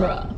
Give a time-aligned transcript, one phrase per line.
[0.00, 0.37] genre.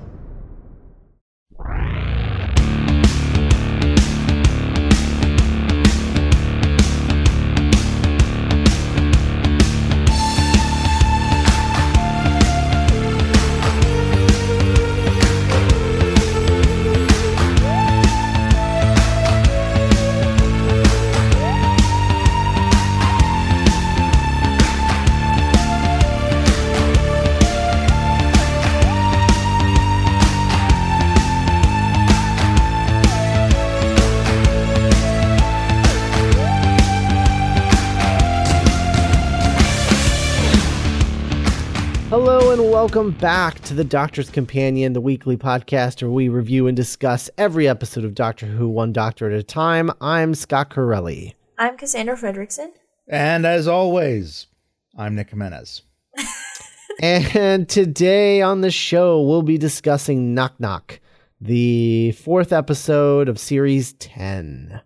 [42.80, 47.68] Welcome back to the Doctor's Companion, the weekly podcast where we review and discuss every
[47.68, 49.90] episode of Doctor Who one doctor at a time.
[50.00, 51.34] I'm Scott Corelli.
[51.58, 52.68] I'm Cassandra Fredrickson.
[53.06, 54.46] And as always,
[54.96, 55.82] I'm Nick Jimenez.
[57.02, 61.00] And today on the show, we'll be discussing Knock Knock,
[61.38, 64.80] the fourth episode of series 10.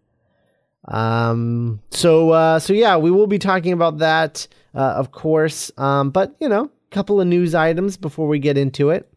[0.89, 5.71] Um, so, uh, so yeah, we will be talking about that, uh, of course.
[5.77, 9.13] Um, but you know, a couple of news items before we get into it.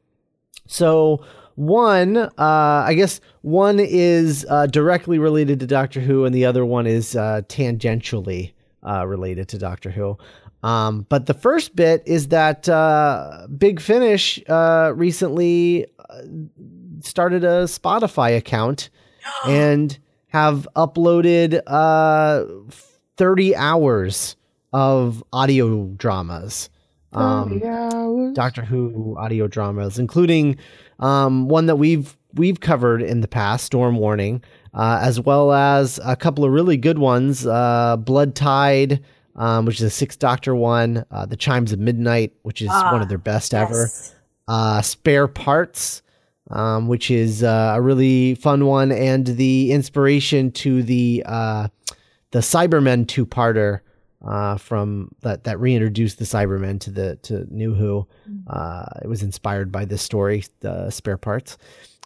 [0.65, 1.23] So,
[1.55, 6.65] one, uh, I guess one is uh, directly related to Doctor Who, and the other
[6.65, 8.53] one is uh, tangentially
[8.85, 10.17] uh, related to Doctor Who.
[10.63, 15.85] Um, but the first bit is that uh, Big Finish uh, recently
[17.01, 18.89] started a Spotify account
[19.47, 19.97] and
[20.29, 22.43] have uploaded uh,
[23.17, 24.35] 30 hours
[24.73, 26.69] of audio dramas.
[27.21, 30.57] Um, Doctor Who audio dramas, including
[30.99, 35.99] um, one that we've we've covered in the past, Storm Warning, uh, as well as
[36.05, 39.03] a couple of really good ones, uh, Blood Tide,
[39.35, 43.01] um, which is a Six Doctor one, uh, The Chimes of Midnight, which is one
[43.01, 44.15] of their best ever, Yes.
[44.47, 46.01] uh, Spare Parts,
[46.51, 51.67] um, which is uh, a really fun one, and the inspiration to the uh,
[52.31, 53.79] the Cybermen two parter
[54.27, 58.05] uh, from that that reintroduced the Cybermen to the to New Who.
[58.47, 61.57] Uh, it was inspired by this story, the Spare Parts,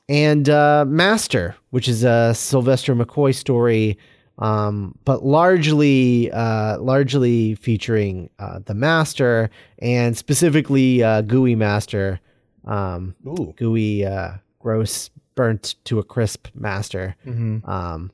[0.08, 3.98] and uh, Master, which is a Sylvester McCoy story.
[4.40, 12.20] Um, but largely, uh, largely featuring uh, the master and specifically uh, Gooey Master,
[12.66, 13.14] um,
[13.56, 17.16] gooey, uh, gross, burnt to a crisp master.
[17.24, 18.12] hmm Um,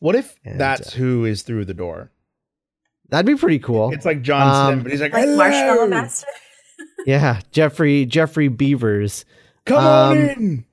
[0.00, 2.10] What if And, that's who is through the door?
[3.10, 3.90] That'd be pretty cool.
[3.92, 6.26] It's like John Um, Simm, but he's like, Like Marshmallow Master.
[7.06, 9.24] yeah, Jeffrey Geoffrey Beevers.
[9.64, 10.64] Come Um, on in.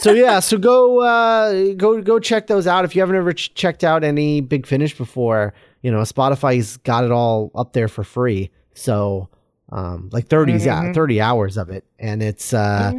[0.00, 3.54] So yeah, so go uh, go go check those out if you haven't ever ch-
[3.54, 5.52] checked out any Big Finish before.
[5.82, 8.50] You know, Spotify's got it all up there for free.
[8.74, 9.28] So
[9.70, 10.94] um, like 30 yeah, Mhm.
[10.94, 12.92] 30 hours of it, and it's uh,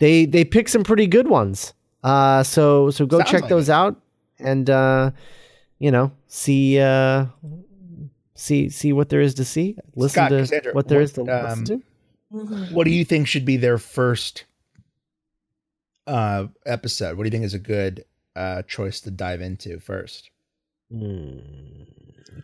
[0.00, 1.74] they they pick some pretty good ones.
[2.04, 3.72] Uh, so so go Sounds check like those it.
[3.72, 4.00] out,
[4.38, 5.10] and uh,
[5.78, 7.26] you know, see uh,
[8.34, 9.76] see see what there is to see.
[9.94, 11.82] Listen Scott, to Cassandra, what there what, is to um, listen to.
[12.32, 12.72] Mhm.
[12.72, 14.44] What do you think should be their first
[16.06, 17.16] uh episode?
[17.16, 18.04] What do you think is a good
[18.34, 20.30] uh choice to dive into first?
[20.90, 21.38] Hmm.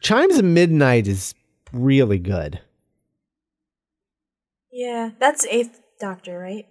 [0.00, 1.34] Chimes of Midnight is
[1.72, 2.60] really good.
[4.72, 6.66] Yeah, that's Eighth Doctor, right?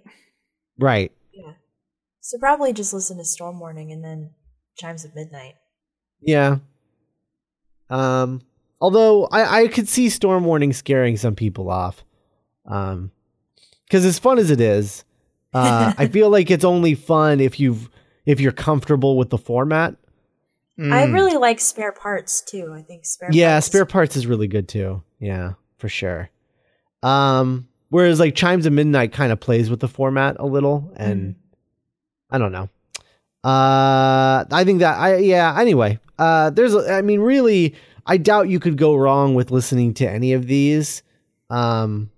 [0.80, 1.12] Right.
[1.34, 1.54] Yeah.
[2.20, 4.32] So probably just listen to Storm Warning and then
[4.78, 5.56] Chimes of Midnight.
[6.22, 6.58] Yeah.
[7.90, 8.42] Um
[8.80, 12.04] although I I could see storm warning scaring some people off.
[12.66, 13.12] Um
[13.90, 15.04] cuz as fun as it is,
[15.54, 17.90] uh I feel like it's only fun if you've
[18.26, 19.96] if you're comfortable with the format.
[20.80, 21.14] I Mm.
[21.14, 22.74] really like Spare Parts too.
[22.76, 23.66] I think Spare yeah, Parts.
[23.68, 25.04] spare parts is really good too.
[25.20, 26.30] Yeah, for sure.
[27.04, 31.36] Um whereas like Chimes of Midnight kind of plays with the format a little and
[32.30, 32.70] I don't know.
[33.44, 35.60] Uh, I think that I yeah.
[35.60, 37.74] Anyway, uh, there's I mean, really,
[38.06, 41.04] I doubt you could go wrong with listening to any of these,
[41.50, 42.10] um,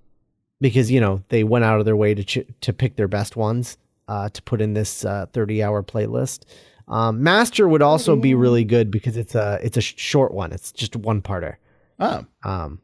[0.61, 3.35] because you know they went out of their way to ch- to pick their best
[3.35, 6.43] ones, uh, to put in this uh, 30 hour playlist.
[6.87, 10.51] Um, Master would also be really good because it's a it's a sh- short one.
[10.51, 11.55] It's just one parter,
[11.99, 12.81] Oh, um,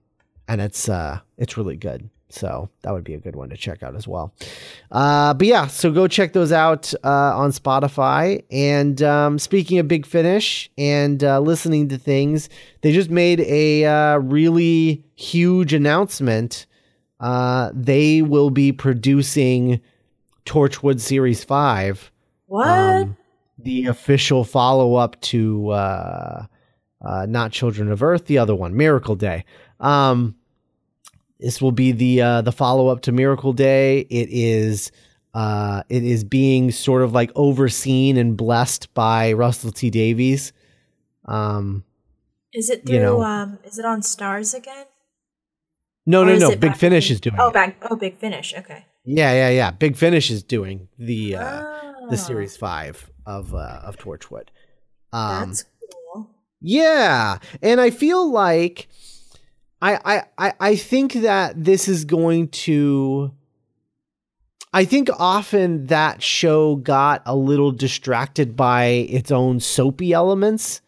[0.48, 2.10] and it's uh it's really good.
[2.32, 4.34] So that would be a good one to check out as well.
[4.92, 8.44] Uh, but yeah, so go check those out uh, on Spotify.
[8.52, 12.48] And um, speaking of Big Finish and uh, listening to things,
[12.82, 16.68] they just made a uh, really huge announcement.
[17.20, 19.82] Uh, they will be producing
[20.46, 22.12] Torchwood Series 5
[22.46, 22.68] What?
[22.68, 23.18] um,
[23.58, 26.46] the official follow up to uh,
[27.02, 29.46] uh, not Children of Earth, the other one, Miracle Day.
[29.80, 30.36] Um,
[31.40, 34.00] this will be the uh, the follow up to Miracle Day.
[34.10, 34.92] It is
[35.34, 40.52] uh, it is being sort of like overseen and blessed by Russell T Davies.
[41.26, 41.84] Um,
[42.54, 42.96] Is it through?
[42.96, 43.22] You know.
[43.24, 44.86] um, is it on Starz again?
[46.06, 46.56] no, Or no, no.
[46.56, 47.36] Big Finish in- is doing.
[47.40, 47.54] Oh, it.
[47.54, 47.78] back.
[47.90, 48.54] Oh, Big Finish.
[48.58, 48.86] Okay.
[49.06, 49.72] Yeah, yeah, yeah.
[49.72, 54.48] Big Finish is doing the uh, oh, the series five of uh, of Torchwood.
[55.14, 55.66] Um, That's
[56.14, 56.30] cool.
[56.62, 58.88] Yeah, and I feel like
[59.82, 63.32] I I I, think that this is going to.
[64.74, 70.82] I think often that show got a little distracted by its own soapy elements,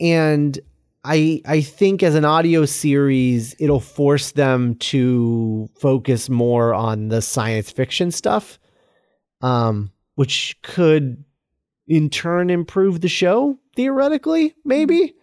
[0.00, 0.58] and
[1.04, 7.20] I I think as an audio series, it'll force them to focus more on the
[7.20, 8.58] science fiction stuff,
[9.42, 11.24] um, which could
[11.86, 15.14] in turn improve the show theoretically maybe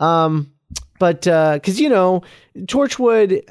[0.00, 0.52] um
[1.00, 2.22] but uh cuz you know
[2.58, 3.42] torchwood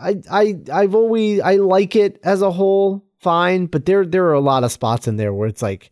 [0.00, 4.32] I, I i've always i like it as a whole fine but there there are
[4.32, 5.90] a lot of spots in there where it's like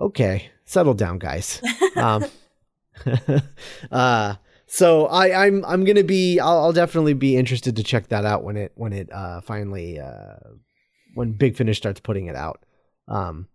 [0.00, 1.62] okay settle down guys.
[1.96, 2.24] Um
[3.92, 4.34] uh
[4.66, 8.42] so i i'm i'm gonna be I'll, I'll definitely be interested to check that out
[8.42, 10.36] when it when it uh finally uh
[11.14, 12.64] when big finish starts putting it out.
[13.06, 13.46] Um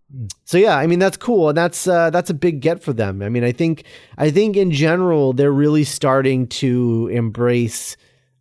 [0.46, 3.22] so yeah, I mean that's cool, and that's uh, that's a big get for them.
[3.22, 3.84] I mean, I think
[4.18, 7.96] I think in general they're really starting to embrace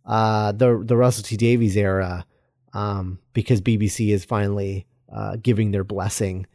[0.05, 2.25] uh, the the Russell T Davies era
[2.73, 6.47] um, because BBC is finally uh, giving their blessing.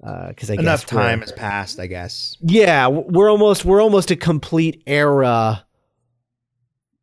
[0.00, 2.36] Because I Enough guess time has passed, I guess.
[2.40, 5.64] yeah, we're almost we're almost a complete era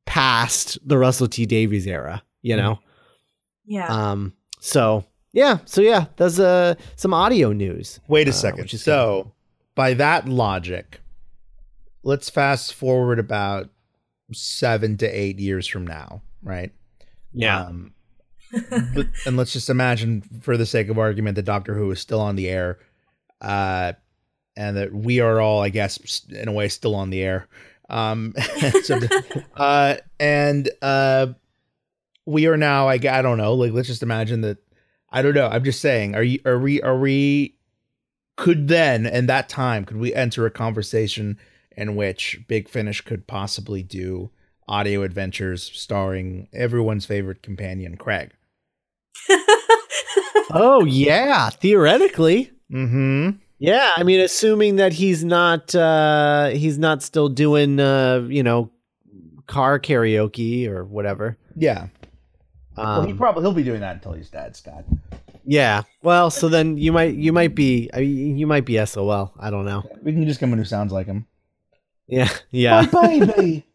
[0.05, 2.23] past the Russell T Davies era.
[2.41, 2.79] You know.
[3.65, 3.87] Yeah.
[3.87, 4.33] Um.
[4.61, 5.03] So
[5.35, 5.59] yeah.
[5.65, 7.99] So yeah, there's uh some audio news.
[8.07, 8.61] Wait a Uh, second.
[8.61, 9.31] which is so,
[9.75, 11.01] by that logic,
[12.03, 13.69] let's fast forward about
[14.33, 16.71] seven to eight years from now, right?
[17.67, 17.93] Um,
[18.69, 22.21] but- and let's just imagine, for the sake of argument, that Doctor Who is still
[22.21, 22.79] on the air,
[23.41, 23.93] uh,
[24.57, 27.47] and that we are all, I guess, in a way, still on the air.
[27.89, 28.33] Um,
[28.83, 28.99] so,
[29.55, 31.27] uh, and uh,
[32.25, 32.87] we are now.
[32.87, 33.53] i don't know.
[33.53, 34.57] Like, let's just imagine that.
[35.11, 35.47] I don't know.
[35.47, 36.15] I'm just saying.
[36.15, 36.39] Are you?
[36.45, 36.81] Are we?
[36.81, 37.55] Are we?
[38.37, 41.39] Could then, in that time, could we enter a conversation
[41.77, 44.29] in which Big Finish could possibly do
[44.67, 48.31] audio adventures starring everyone's favorite companion, Craig?
[50.51, 52.51] Oh yeah, theoretically.
[52.71, 53.31] Mm-hmm.
[53.57, 58.71] Yeah, I mean, assuming that he's not uh he's not still doing uh you know
[59.47, 61.37] car karaoke or whatever.
[61.55, 61.87] Yeah.
[62.77, 64.85] Well, he Um, probably he'll be doing that until he's dead, Scott.
[65.45, 65.83] yeah.
[66.03, 69.33] Well, so then you might you might be I mean, you might be SOL.
[69.39, 69.83] I don't know.
[70.03, 71.27] We can just come in who sounds like him.
[72.07, 72.87] Yeah, yeah.
[72.91, 73.65] My baby,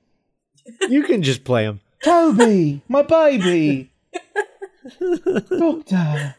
[0.89, 1.81] you can just play him.
[2.03, 3.93] Toby, my baby,
[5.51, 6.35] Doctor.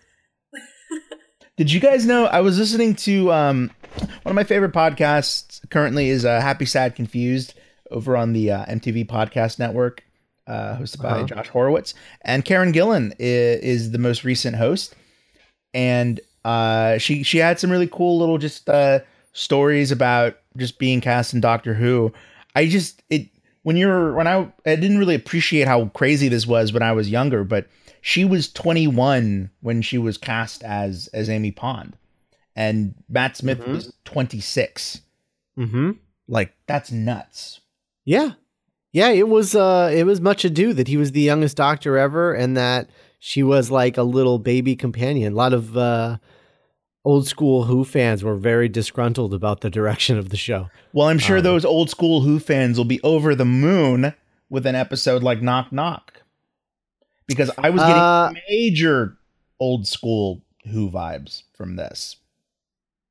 [1.58, 2.26] Did you guys know?
[2.26, 3.72] I was listening to um,
[4.24, 7.54] one of my favorite podcasts currently is uh, Happy Sad Confused
[7.92, 10.04] over on the uh, MTV Podcast Network,
[10.48, 11.24] uh, hosted by Uh-huh.
[11.26, 11.94] Josh Horowitz,
[12.24, 14.96] and Karen Gillan is, is the most recent host,
[15.74, 19.00] and uh, she she had some really cool little just uh,
[19.34, 22.12] stories about just being cast in Doctor Who.
[22.56, 23.30] I just it
[23.64, 27.10] when you're when I I didn't really appreciate how crazy this was when I was
[27.10, 27.68] younger, but
[28.02, 31.96] she was 21 when she was cast as as Amy Pond,
[32.56, 33.68] and Matt Smith Mhm.
[33.74, 35.02] was 26.
[35.58, 35.92] Mm-hmm.
[36.28, 37.62] Like that's nuts.
[38.04, 38.32] Yeah.
[38.94, 42.34] Yeah, it was uh it was much ado that he was the youngest doctor ever
[42.34, 45.34] and that she was like a little baby companion.
[45.34, 46.18] A lot of uh
[47.06, 50.70] old school Who fans were very disgruntled about the direction of the show.
[50.94, 54.14] Well, I'm sure Um, those old school Who fans will be over the moon
[54.50, 56.22] with an episode like Knock Knock,
[57.28, 59.18] because I was getting Uh, major
[59.60, 62.18] old school Who vibes from this.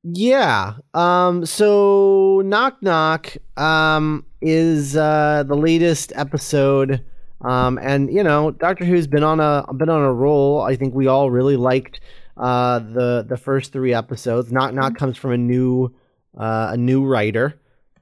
[0.02, 0.75] Yeah.
[0.95, 7.04] Um so Knock Knock um is uh the latest episode
[7.42, 10.62] um and you know Doctor Who's been on a been on a roll.
[10.62, 12.00] I think we all really liked
[12.37, 14.50] uh the the first 3 episodes.
[14.50, 15.95] Knock Knock comes from a new
[16.38, 17.61] uh a new writer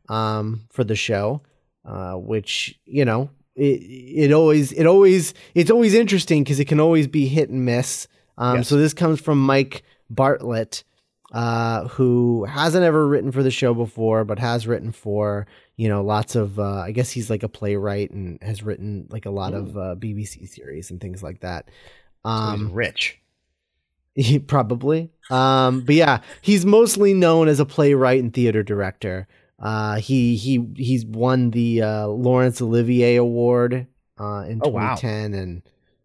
[0.08, 1.42] um for the show
[1.84, 3.80] uh which you know it
[4.30, 8.06] it always it always it's always interesting cuz it can always be hit and miss.
[8.36, 8.68] Um Yes.
[8.68, 10.84] so this comes from Mike Bartlett
[11.32, 16.02] uh, who hasn't ever written for the show before, but has written for you know
[16.02, 16.58] lots of.
[16.58, 19.94] Uh, I guess he's like a playwright and has written like a lot of uh,
[19.96, 21.68] BBC series and things like that.
[22.24, 23.18] So Um, rich.
[24.14, 25.10] he probably.
[25.30, 29.28] Um, but yeah, he's mostly known as a playwright and theater director.
[29.60, 33.86] Uh, he he he's won the uh, Laurence Olivier Award
[34.18, 34.94] uh, in Oh, wow.
[34.96, 35.62] 2010 and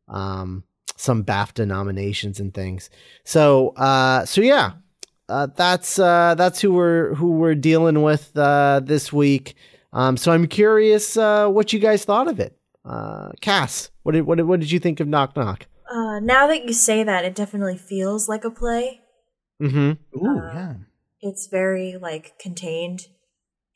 [0.07, 0.63] um,
[0.97, 2.89] some BAFTA nominations and things.
[3.23, 4.73] So uh, so yeah,
[5.29, 9.55] uh, that's uh, that's who we're who we're dealing with uh, this week.
[9.91, 12.57] Um, so I'm curious uh, what you guys thought of it.
[12.83, 15.67] Uh, Cass, what did, what did what did you think of Knock Knock?
[15.89, 19.01] Uh, now that you say that, it definitely feels like a play.
[19.61, 19.91] Mm-hmm.
[20.25, 20.73] Ooh, Uh, yeah.
[21.21, 23.07] It's very like contained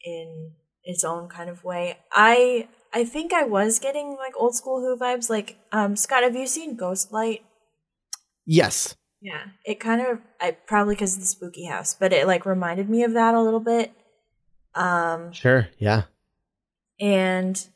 [0.03, 0.51] in
[0.83, 1.99] its own kind of way.
[2.11, 5.29] I I think I was getting like old school Who vibes.
[5.29, 7.41] Like, um, Scott, have you seen Ghostlight?
[8.45, 8.96] Yes.
[9.21, 12.89] Yeah, it kind of I probably because of the spooky house, but it like reminded
[12.89, 13.91] me of that a little bit.
[14.75, 15.67] Um, Sure.
[15.79, 16.03] Yeah.
[16.99, 17.67] and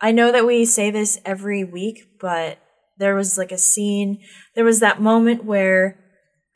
[0.00, 2.58] I know that we say this every week, but
[2.98, 4.20] there was like a scene.
[4.54, 5.98] There was that moment where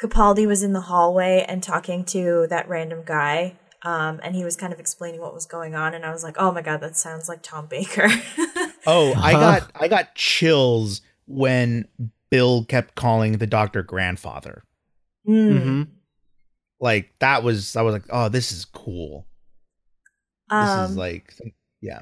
[0.01, 4.57] Capaldi was in the hallway and talking to that random guy, um, and he was
[4.57, 6.97] kind of explaining what was going on, and I was like, "Oh my god, that
[6.97, 8.09] sounds like Tom Baker."
[8.85, 11.87] Oh, I got I got chills when
[12.33, 14.65] Bill kept calling the doctor grandfather.
[15.29, 15.53] Mm.
[15.53, 15.83] Mm-hmm.
[16.81, 19.27] Like that was I was like, oh, this is cool.
[20.51, 21.35] This Um, is like
[21.83, 22.01] yeah.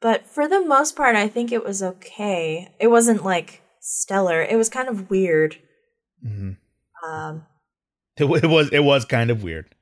[0.00, 2.72] but for the most part, I think it was okay.
[2.78, 4.40] It wasn't like stellar.
[4.40, 5.56] It was kind of weird.
[6.24, 6.56] Mhm.
[7.04, 7.44] Um,
[8.16, 9.74] It, it was it was kind of weird.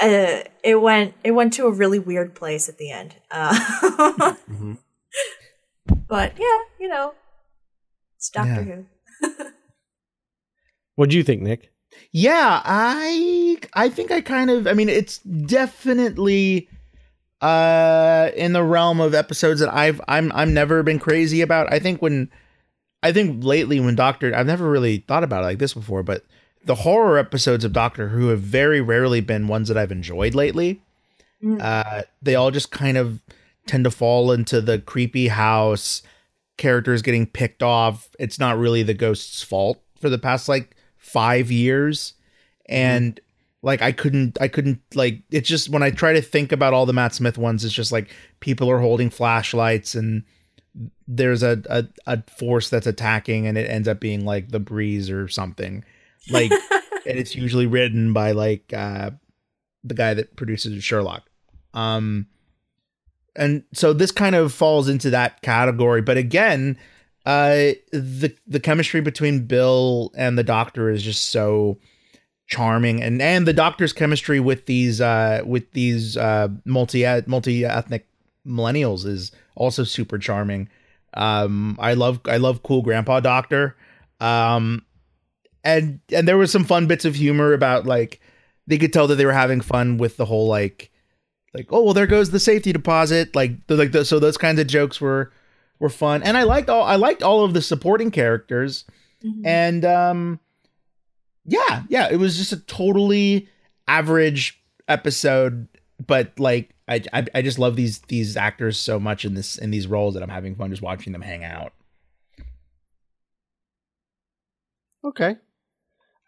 [0.00, 3.16] uh, it went it went to a really weird place at the end.
[3.32, 3.52] Uh,
[4.48, 4.74] Mm-hmm.
[6.08, 7.14] but yeah, you know,
[8.16, 8.62] it's Doctor Yeah.
[8.76, 8.86] Who.
[11.00, 11.72] What do you think, Nick?
[12.12, 16.68] Yeah, I I think I kind of I mean it's definitely
[17.40, 21.72] uh in the realm of episodes that I've I'm I'm never been crazy about.
[21.72, 22.30] I think when
[23.02, 26.26] I think lately when Doctor I've never really thought about it like this before, but
[26.66, 30.82] the horror episodes of Doctor Who have very rarely been ones that I've enjoyed lately.
[31.42, 31.62] Mm.
[31.62, 33.22] Uh they all just kind of
[33.66, 36.02] tend to fall into the creepy house
[36.58, 38.10] characters getting picked off.
[38.18, 42.14] It's not really the ghost's fault for the past like 5 years.
[42.66, 43.20] And
[43.62, 46.86] like I couldn't I couldn't like it's just when I try to think about all
[46.86, 50.24] the Matt Smith ones it's just like people are holding flashlights and
[51.06, 55.10] there's a a, a force that's attacking and it ends up being like the breeze
[55.10, 55.84] or something.
[56.30, 56.50] Like
[57.06, 59.10] and it's usually written by like uh
[59.84, 61.28] the guy that produces Sherlock.
[61.74, 62.28] Um
[63.36, 66.02] and so this kind of falls into that category.
[66.02, 66.78] But again
[67.30, 71.78] uh the the chemistry between Bill and the doctor is just so
[72.48, 73.02] charming.
[73.02, 78.08] And and the doctor's chemistry with these uh with these uh multi multi ethnic
[78.44, 80.68] millennials is also super charming.
[81.14, 83.76] Um i love i love cool grandpa doctor.
[84.20, 84.84] Um
[85.62, 88.20] and and there was some fun bits of humor about like
[88.66, 90.90] they could tell that they were having fun with the whole like
[91.54, 93.36] like oh well there goes the safety deposit.
[93.36, 95.30] Like the, like the, so those kinds of jokes were
[95.80, 98.84] were fun and i liked all i liked all of the supporting characters
[99.24, 99.44] Mhm.
[99.44, 100.40] and um
[101.44, 103.48] yeah yeah it was just a totally
[103.88, 105.66] average episode
[106.06, 109.70] but like I, I i just love these these actors so much in this in
[109.70, 111.72] these roles that i'm having fun just watching them hang out
[115.02, 115.36] Okay.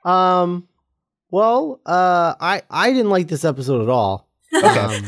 [0.04, 0.66] Um.
[1.30, 4.28] Well, uh, I I didn't like this episode at all.
[4.54, 4.66] Okay.
[4.66, 5.04] Um,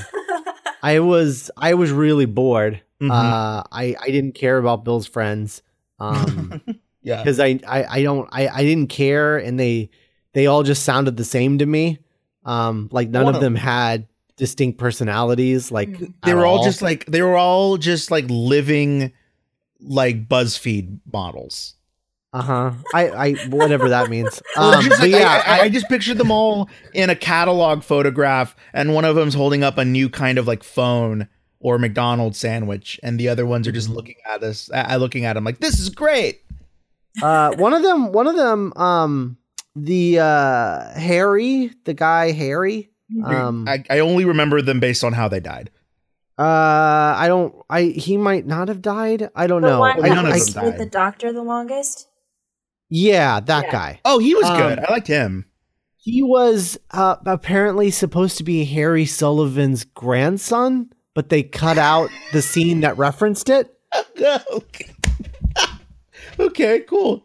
[0.82, 2.82] I was I was really bored.
[3.02, 3.10] Mhm.
[3.10, 5.62] Uh, I I didn't care about Bill's friends.
[5.98, 6.60] Um,
[7.02, 9.90] yeah because I, I I don't I I didn't care, and they
[10.32, 11.98] they all just sounded the same to me.
[12.44, 15.70] Um, like none of of- them had distinct personalities.
[15.70, 16.14] Like Mm.
[16.24, 16.64] they were all all.
[16.64, 19.12] just like they were all just like living
[19.80, 21.74] like buzzfeed models
[22.32, 22.72] uh huh.
[22.94, 24.42] I I whatever that means.
[24.56, 27.82] Um, just, but like, yeah, I, I, I just pictured them all in a catalog
[27.84, 31.28] photograph, and one of them's holding up a new kind of like phone
[31.64, 33.94] or McDonald's sandwich, and the other ones are just Mhm.
[33.96, 36.42] looking at us, uh, looking at him like, "This is great."
[37.22, 39.36] uh one of them one of them um
[39.76, 42.90] the uh harry the guy harry
[43.24, 45.70] um I, I only remember them based on how they died.
[46.40, 50.08] uh i don't i he might not have died i don't the know I, none
[50.08, 50.78] that of I- was with died.
[50.80, 52.08] the doctor the longest.
[52.90, 53.70] yeah that Yeah.
[53.72, 54.78] guy Oh, he was Um, good.
[54.80, 55.46] I liked him.
[55.96, 62.42] he was uh apparently supposed to be harry sullivan's grandson but they cut out the
[62.42, 63.76] scene that referenced it
[64.52, 64.90] okay.
[66.38, 67.24] okay, cool.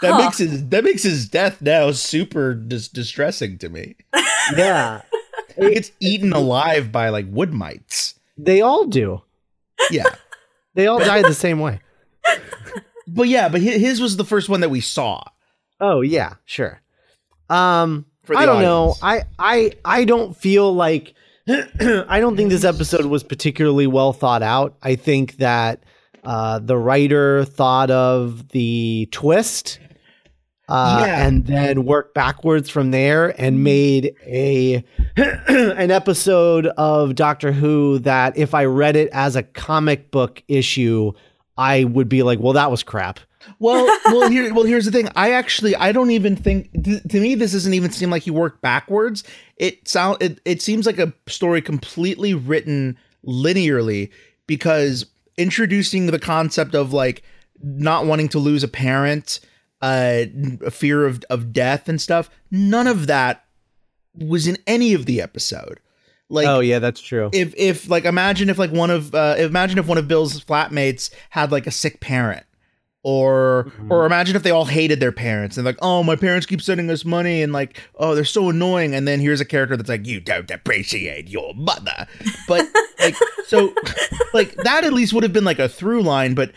[0.00, 0.18] That Huh.
[0.18, 3.96] makes his that makes his death now super dis- distressing to me.
[4.56, 5.02] yeah
[5.56, 8.14] He gets eaten alive by like wood mites.
[8.36, 9.22] they all do
[9.90, 10.04] Yeah.
[10.74, 11.80] they all died the same way
[13.06, 15.22] But yeah, but his was the first one that we saw.
[15.80, 16.80] Oh yeah, sure.
[17.48, 18.62] Um, I don't audience.
[18.62, 18.94] know.
[19.02, 21.14] I I I don't feel like
[22.08, 24.76] I don't think this episode was particularly well thought out.
[24.82, 25.82] I think that
[26.24, 29.78] uh, the writer thought of the twist
[30.68, 31.26] uh, Yeah.
[31.26, 34.84] and then worked backwards from there and made a
[35.16, 41.12] an episode of Doctor Who that if I read it as a comic book issue,
[41.56, 43.20] I would be like, well, that was crap.
[43.58, 45.08] Well, well, here, well, here's the thing.
[45.16, 46.70] I actually, I don't even think.
[46.84, 49.24] To, to me, this doesn't even seem like he worked backwards.
[49.56, 54.10] It sound, it, it seems like a story completely written linearly
[54.46, 57.22] because introducing the concept of like
[57.62, 59.40] not wanting to lose a parent,
[59.82, 60.24] uh,
[60.64, 62.30] a fear of of death and stuff.
[62.50, 63.44] None of that
[64.14, 65.80] was in any of the episode.
[66.30, 67.30] Like, oh yeah, that's true.
[67.32, 71.10] if if like imagine if like one of uh imagine if one of Bill's flatmates
[71.30, 72.44] had like a sick parent
[73.04, 73.92] or mm-hmm.
[73.92, 76.90] or imagine if they all hated their parents and like oh my parents keep sending
[76.90, 78.94] us money and like oh they're so annoying.
[78.94, 82.06] And then here's a character that's like you don't appreciate your mother.
[82.46, 82.66] But
[83.00, 83.14] like
[83.46, 83.74] so
[84.34, 86.52] like that at least would have been like a through line but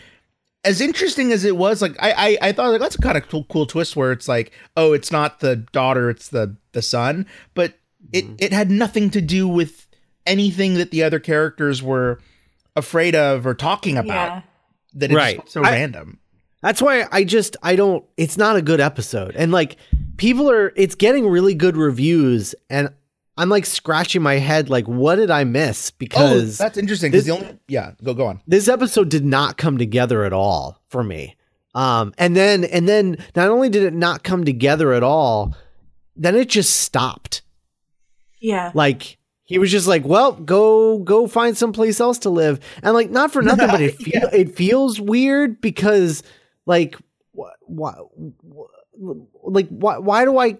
[0.64, 3.28] as interesting as it was like i i, I thought like that's a kind of
[3.28, 7.26] cool, cool twist where it's like oh it's not the daughter it's the the son
[7.54, 7.74] but
[8.12, 8.36] it mm-hmm.
[8.38, 9.86] it had nothing to do with
[10.26, 12.20] anything that the other characters were
[12.76, 14.42] afraid of or talking about Yeah.
[14.94, 15.48] that it's Right.
[15.48, 16.18] so I- random
[16.62, 19.34] That's why I just I don't it's not a good episode.
[19.36, 19.76] And like
[20.16, 22.90] people are it's getting really good reviews and
[23.36, 27.26] I'm like scratching my head like what did I miss oh because that's interesting because
[27.26, 30.80] this- the only yeah go go on this episode did not come together at all
[30.88, 31.36] for me.
[31.74, 35.56] Um and then and then not only did it not come together at all,
[36.14, 37.42] then it just stopped.
[38.40, 38.70] Yeah.
[38.74, 43.10] Like he was just like, "Well, go go find someplace else to live." And like
[43.10, 46.22] not for nothing, but it feel, it feels weird because
[46.66, 46.96] like
[47.36, 47.94] wh- why
[49.44, 50.58] like why why do I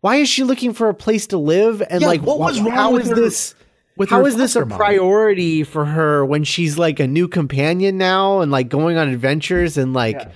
[0.00, 2.64] why is she looking for a place to live and Yeah, like what was wh-
[2.66, 3.54] wrong how with is her- this
[3.96, 4.78] with how is this a mom?
[4.78, 9.76] priority for her when she's like a new companion now and like going on adventures
[9.76, 10.28] and like Yeah.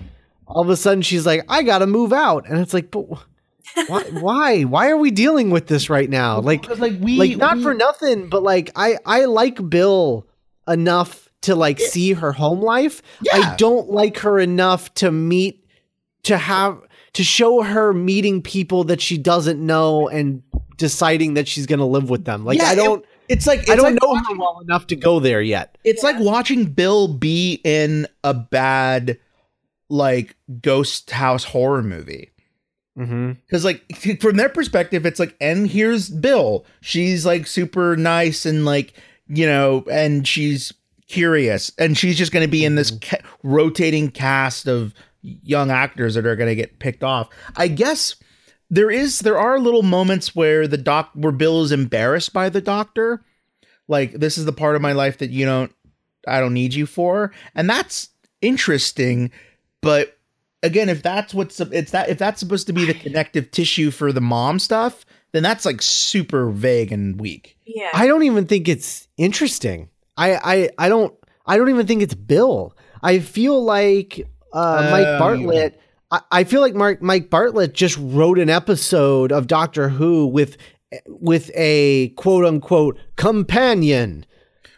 [0.47, 3.03] all of a sudden she's like I got to move out and it's like but
[3.09, 7.59] why why why are we dealing with this right now like like we like not
[7.59, 10.27] we- for nothing but like i i like bill
[10.67, 15.67] enough to like see her home life i don't like her enough to meet
[16.23, 16.81] to have
[17.15, 20.43] to show her meeting people that she doesn't know and
[20.77, 23.77] deciding that she's gonna live with them like Yeah, i don't it's like it's i
[23.77, 27.09] don't like know watching- her well enough to go there yet it's like watching Bill
[27.09, 29.19] be in a bad
[29.89, 32.31] like ghost house horror movie.
[32.99, 33.33] mm-hmm.
[33.33, 33.83] Because like
[34.21, 36.65] from their perspective, it's like, and here's Bill.
[36.81, 38.93] She's like super nice and like
[39.27, 40.73] you know, and she's
[41.11, 43.17] curious, and she's just going to be in this mm-hmm.
[43.17, 47.29] ca- rotating cast of young actors that are going to get picked off.
[47.57, 48.15] I guess
[48.71, 52.61] there is there are little moments where the doc where Bill is embarrassed by the
[52.61, 53.23] doctor,
[53.89, 55.75] like this is the part of my life that you don't,
[56.27, 58.09] I don't need you for, and that's
[58.41, 59.33] interesting,
[59.83, 60.17] but
[60.63, 64.13] again, if that's what's it's that if that's supposed to be the connective tissue for
[64.13, 67.57] the mom stuff, then that's like super vague and weak.
[67.67, 67.91] Yeah.
[67.93, 69.89] I don't even think it's interesting.
[70.17, 71.15] I I I don't
[71.47, 72.77] I don't even think it's Bill.
[73.03, 75.81] I feel like uh, Mike you- Bartlett.
[76.11, 80.57] I, I feel like Mark Mike Bartlett just wrote an episode of Doctor Who with
[81.07, 84.27] with a quote unquote companion.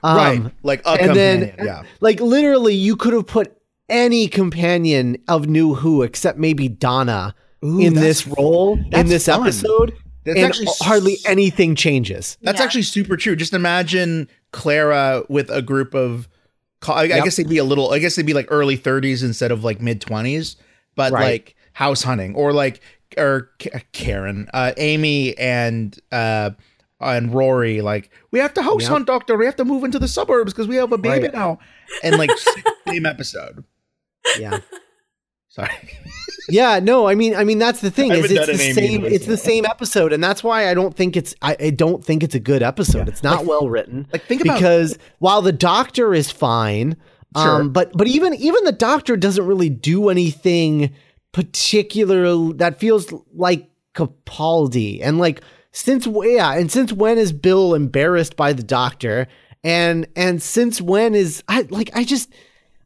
[0.04, 0.52] Um, right.
[0.62, 1.54] Like a and companion.
[1.56, 1.82] then yeah.
[2.00, 3.56] like literally you could have put
[3.88, 9.42] any companion of New Who except maybe Donna Ooh, in this role in this fun.
[9.42, 9.94] episode.
[10.24, 12.36] That's and actually hardly anything changes.
[12.42, 12.64] That's Yeah.
[12.64, 13.34] actually super true.
[13.36, 16.28] Just imagine Clara with a group of,
[16.86, 19.50] I, I guess they'd be a little, I guess they'd be like early 30s instead
[19.50, 20.56] of like mid 20s,
[20.94, 21.22] but Right.
[21.24, 22.80] like house hunting or like,
[23.16, 26.50] or K- Karen, uh, Amy and, uh,
[27.00, 28.90] and Rory, like, we have to house Yep.
[28.90, 29.36] hunt, doctor.
[29.36, 31.34] We have to move into the suburbs because we have a baby Right.
[31.34, 31.58] now.
[32.02, 32.30] And like,
[32.86, 33.64] same episode.
[34.38, 34.58] Yeah.
[35.52, 35.70] Sorry.
[36.48, 39.04] Yeah, no, I mean, I mean that's the thing is it's the same.
[39.04, 41.36] It's the same episode, and that's why I don't think it's.
[41.40, 43.08] I, I don't think it's a good episode.
[43.08, 44.08] It's not well written.
[44.12, 46.96] like, think about- because while the Doctor is fine,
[47.36, 47.60] Sure.
[47.62, 50.92] um, but but even even the Doctor doesn't really do anything
[51.30, 58.34] particular that feels like Capaldi, and like since yeah, and since when is Bill embarrassed
[58.36, 59.28] by the Doctor,
[59.62, 62.32] and and since when is I like I just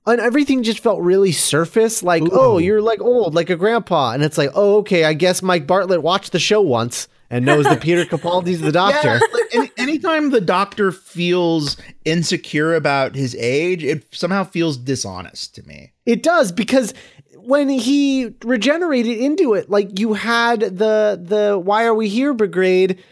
[0.06, 4.12] and everything just felt really surface like oh you're like old like a grandpa.
[4.12, 7.64] And it's like oh okay i guess mike bartlett watched the show once and knows
[7.64, 9.14] that peter capaldi's the doctor.
[9.14, 15.54] Yeah, like any, anytime the doctor feels insecure about his age, it somehow feels dishonest
[15.56, 15.92] to me.
[16.04, 16.94] it does because
[17.38, 23.02] when he regenerated into it like you had the the why are we here brigade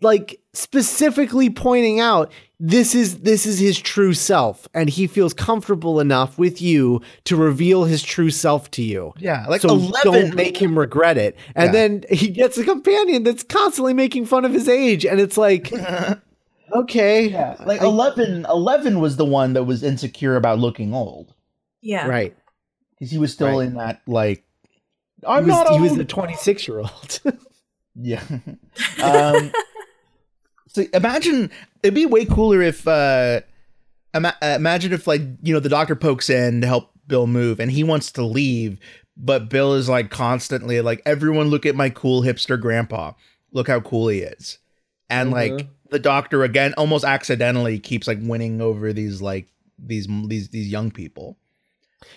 [0.00, 6.00] like specifically pointing out this is this is his true self and he feels comfortable
[6.00, 10.34] enough with you to reveal his true self to you Yeah, like so 11 don't
[10.34, 11.72] make him regret it and Yeah.
[11.72, 15.72] then he gets a companion that's constantly making fun of his age and it's like
[16.72, 21.34] okay Yeah, like I- 11, 11 was the one that was insecure about looking old
[21.80, 22.08] Yeah.
[22.08, 22.36] right
[22.98, 23.68] because he was still Right.
[23.68, 24.42] in that like
[25.26, 26.00] I'm he was, not he was old.
[26.00, 27.20] a 26 year old
[28.00, 28.22] Yeah.
[29.02, 29.52] um,
[30.68, 31.50] so imagine
[31.82, 33.40] it'd be way cooler if uh,
[34.14, 37.58] ima- uh, imagine if like you know the doctor pokes in to help Bill move
[37.58, 38.78] and he wants to leave,
[39.16, 43.12] but Bill is like constantly like everyone look at my cool hipster grandpa.
[43.52, 44.58] Look how cool he is.
[45.10, 45.68] And like Mhm.
[45.90, 50.90] the doctor again almost accidentally keeps like winning over these like these these these young
[50.90, 51.38] people.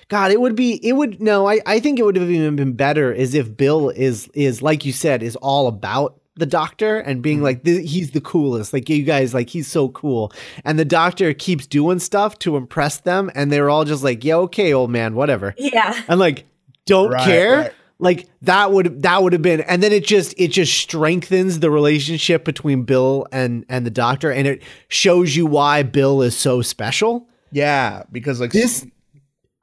[0.10, 2.74] God, it would be it would no, I, I think it would have even been
[2.74, 7.22] better is if Bill is is like you said, is all about the doctor and
[7.22, 7.44] being Mhm.
[7.44, 8.74] like he's the coolest.
[8.74, 10.34] Like you guys like he's so cool.
[10.66, 14.36] And the doctor keeps doing stuff to impress them and they're all just like, Yeah,
[14.48, 15.56] okay, old man, whatever.
[15.58, 15.94] Yeah.
[16.10, 16.44] And like,
[16.86, 17.58] don't Right, care.
[17.58, 17.72] right.
[18.00, 21.70] Like that would that would have been and then it just it just strengthens the
[21.70, 26.64] relationship between Bill and and the doctor and it shows you why Bill is so
[26.64, 28.88] special Yeah, because like this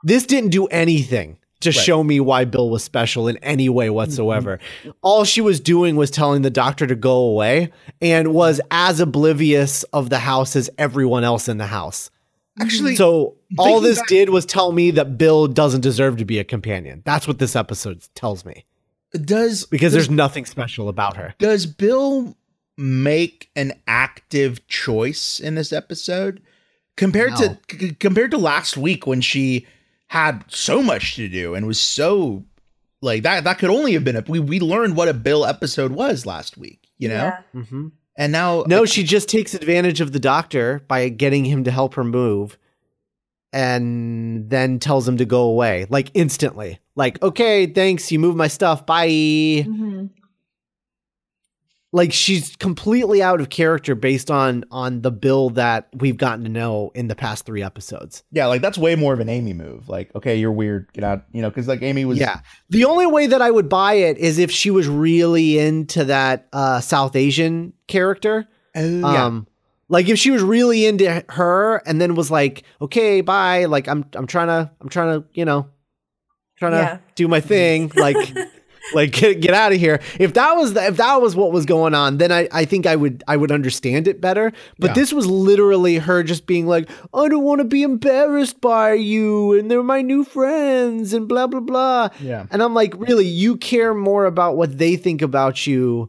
[0.04, 1.74] this didn't do anything to Right.
[1.76, 4.58] show me why Bill was special in any way whatsoever.
[5.02, 9.82] All she was doing was telling the doctor to go away and was as oblivious
[9.92, 12.10] of the house as everyone else in the house.
[12.58, 12.62] Mm-hmm.
[12.66, 16.38] actually So all this back- did was tell me that Bill doesn't deserve to be
[16.38, 17.02] a companion.
[17.04, 18.64] That's what this episode tells me
[19.24, 21.34] does because does there's nothing special about her.
[21.38, 22.36] Does Bill
[22.76, 26.40] make an active choice in this episode
[26.96, 27.36] compared No.
[27.36, 29.66] to c- compared to last week when she
[30.08, 32.44] had so much to do and was so
[33.00, 35.92] like that that could only have been a we we learned what a Bill episode
[35.92, 37.14] was last week, you know?
[37.14, 37.40] Yeah.
[37.54, 37.88] Mm-hmm.
[38.16, 41.94] And now No, she just takes advantage of the doctor by getting him to help
[41.94, 42.58] her move
[43.52, 46.80] and then tells him to go away like instantly.
[46.96, 48.84] Like, okay, thanks, you move my stuff.
[48.84, 49.64] Bye.
[49.66, 50.06] hmm
[51.90, 56.50] Like she's completely out of character based on on the bill that we've gotten to
[56.50, 58.22] know in the past 3 episodes.
[58.30, 59.88] yeah, like that's way more of an Amy move.
[59.88, 62.40] Like, okay, you're weird, get out, you know, cuz like Amy was yeah.
[62.68, 66.46] The only way that I would buy it is if she was really into that
[66.52, 68.46] uh South Asian character.
[68.76, 69.24] Oh, yeah.
[69.24, 69.46] Um,
[69.88, 73.64] like if she was really into her and then was like, okay, bye.
[73.64, 75.68] Like I'm, I'm trying to, I'm trying to, you know,
[76.58, 76.98] trying to Yeah.
[77.14, 77.90] do my thing.
[77.96, 78.16] Like,
[78.94, 80.00] like get, get out of here.
[80.18, 82.86] If that was the, if that was what was going on, then I, I think
[82.86, 84.52] I would, I would understand it better.
[84.78, 84.94] But Yeah.
[84.94, 89.52] this was literally her just being like, I don't want to be embarrassed by you,
[89.58, 92.08] and they're my new friends, and blah blah blah.
[92.20, 92.46] yeah.
[92.50, 96.08] And I'm like, really, you care more about what they think about you.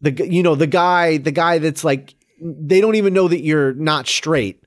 [0.00, 3.72] The you know the guy, the guy that's like, they don't even know that you're
[3.74, 4.62] not straight,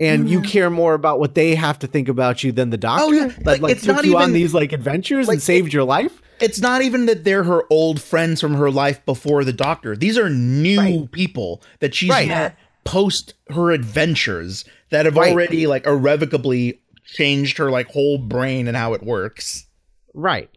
[0.00, 0.44] and you Mhm.
[0.46, 3.04] care more about what they have to think about you than the doctor.
[3.14, 3.24] Mm-hmm.
[3.24, 3.34] Oh, yeah.
[3.44, 6.21] that Like, like took not you on these like adventures like, and saved your life.
[6.42, 9.96] It's not even that they're her old friends from her life before the doctor.
[9.96, 11.12] These are new Right.
[11.12, 12.28] people that she's Right.
[12.28, 15.30] met post her adventures that have Right.
[15.32, 19.66] already like irrevocably changed her like whole brain and how it works.
[20.14, 20.50] Right.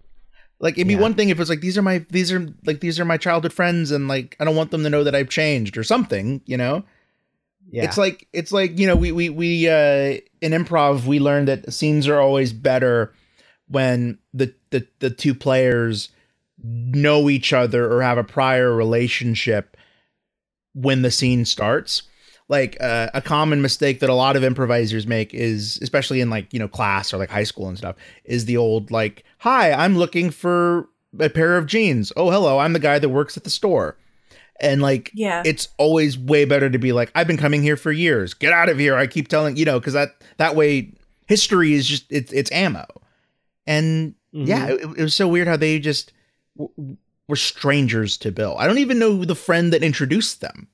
[0.60, 1.02] Like it'd be Yeah.
[1.02, 3.54] one thing if it's like these are my these are like these are my childhood
[3.54, 6.58] friends and like I don't want them to know that I've changed or something, you
[6.58, 6.84] know?
[7.72, 7.84] Yeah.
[7.84, 11.72] It's like it's like, you know, we we we uh in improv we learned that
[11.74, 13.14] scenes are always better
[13.68, 16.10] when the the the two players
[16.64, 19.78] know each other or have a prior relationship
[20.74, 22.04] when the scene starts.
[22.48, 26.54] Like uh, a common mistake that a lot of improvisers make is, especially in like
[26.54, 29.98] you know class or like high school and stuff, is the old like, "Hi, I'm
[29.98, 30.88] looking for
[31.20, 32.12] a pair of jeans.
[32.16, 33.98] Oh, hello, I'm the guy that works at the store."
[34.62, 35.42] And like, Yeah.
[35.46, 38.36] it's always way better to be like, "I've been coming here for years.
[38.36, 40.94] Get out of here!" I keep telling you know because that that way
[41.28, 42.86] history is just it's it's ammo.
[43.66, 46.12] And yeah, it, it was so weird how they just
[46.58, 48.56] w- were strangers to Bill.
[48.58, 50.68] I don't even know who the friend that introduced them.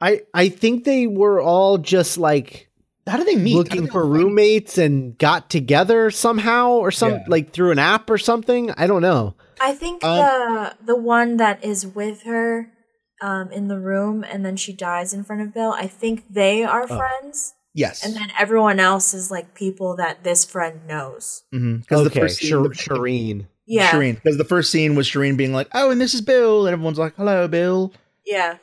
[0.00, 2.68] I I think they were all just like
[3.06, 3.54] How do they meet?
[3.54, 7.24] Looking they for find- roommates and got together somehow or some Yeah.
[7.28, 8.70] like through an app or something.
[8.76, 9.34] I don't know.
[9.60, 12.72] I think Um, the the one that is with her
[13.20, 15.72] um, in the room and then she dies in front of Bill.
[15.72, 16.98] I think they are Oh.
[16.98, 21.42] friends, Yes, and then everyone else is like people that this friend knows.
[21.50, 23.46] because okay, the first scene, Shir- the- Shireen.
[23.66, 26.66] Yeah, Shireen, because the first scene was Shireen being like, "Oh, and this is Bill,"
[26.66, 27.92] and everyone's like, "Hello, Bill."
[28.26, 28.56] yeah.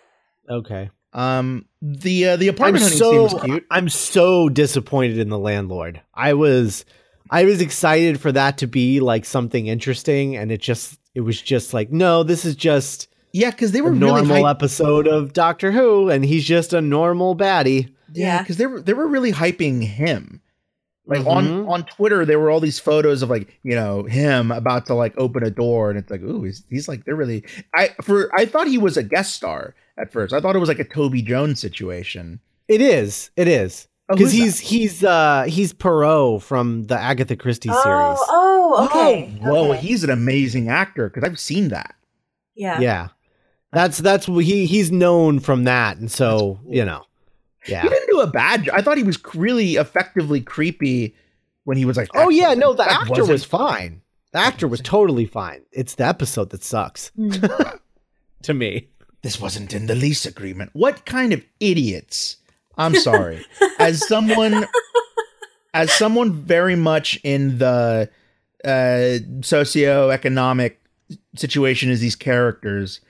[0.50, 0.90] Okay.
[1.14, 3.66] Um, the uh, the I'm apartment hunting so scene cute.
[3.72, 6.02] I'm so disappointed in the landlord.
[6.14, 6.86] I was
[7.32, 11.42] I was excited for that to be like something interesting and it just it was
[11.42, 15.34] just like no, this is just Yeah, because they were a really normal episode of
[15.34, 17.92] Doctor Who, and he's just a normal baddie.
[18.14, 18.42] Yeah, Yeah.
[18.42, 20.42] because they were they were really hyping him.
[21.06, 21.28] Like Mhm.
[21.28, 24.94] on on Twitter, there were all these photos of like you know him about to
[24.94, 27.44] like open a door, and it's like, ooh, he's, he's like they're really.
[27.76, 30.34] I for I thought he was a guest star at first.
[30.34, 32.40] I thought it was like a Toby Jones situation.
[32.68, 33.32] It is.
[33.36, 33.88] It is.
[34.12, 37.84] Oh, Because who's he's he's uh he's Poirot from the Agatha Christie series.
[37.88, 39.40] Oh, oh, okay.
[39.44, 39.82] Oh, whoa, okay.
[39.82, 41.96] he's an amazing actor because I've seen that.
[42.56, 42.80] yeah.
[42.80, 43.08] Yeah.
[43.72, 47.04] That's that's what he he's known from that, and so you know,
[47.68, 47.82] yeah.
[47.82, 48.76] He didn't do a bad job.
[48.78, 51.16] I thought he was really effectively creepy
[51.66, 54.02] when he was like, Oh yeah, no, the that actor wasn't- was fine.
[54.32, 55.62] The actor was totally fine.
[55.72, 57.80] It's the episode that sucks Mm.
[58.44, 58.88] to me.
[59.24, 60.70] This wasn't in the lease agreement.
[60.74, 62.38] What kind of idiots?
[62.78, 63.44] I'm sorry.
[63.80, 64.66] as someone,
[65.74, 68.10] as someone very much in the
[68.64, 70.76] uh, socioeconomic
[71.36, 73.02] situation as these characters,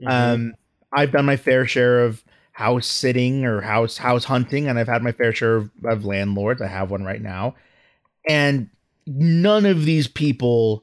[0.00, 0.08] Mm-hmm.
[0.34, 0.54] Um,
[0.92, 2.22] I've done my fair share of
[2.58, 6.60] house sitting or house house hunting, and I've had my fair share of, of landlords.
[6.60, 7.54] I have one right now,
[8.28, 8.68] and
[9.06, 10.82] none of these people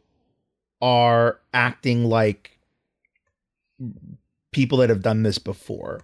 [0.81, 2.57] are acting like
[4.53, 5.99] people that have done this before.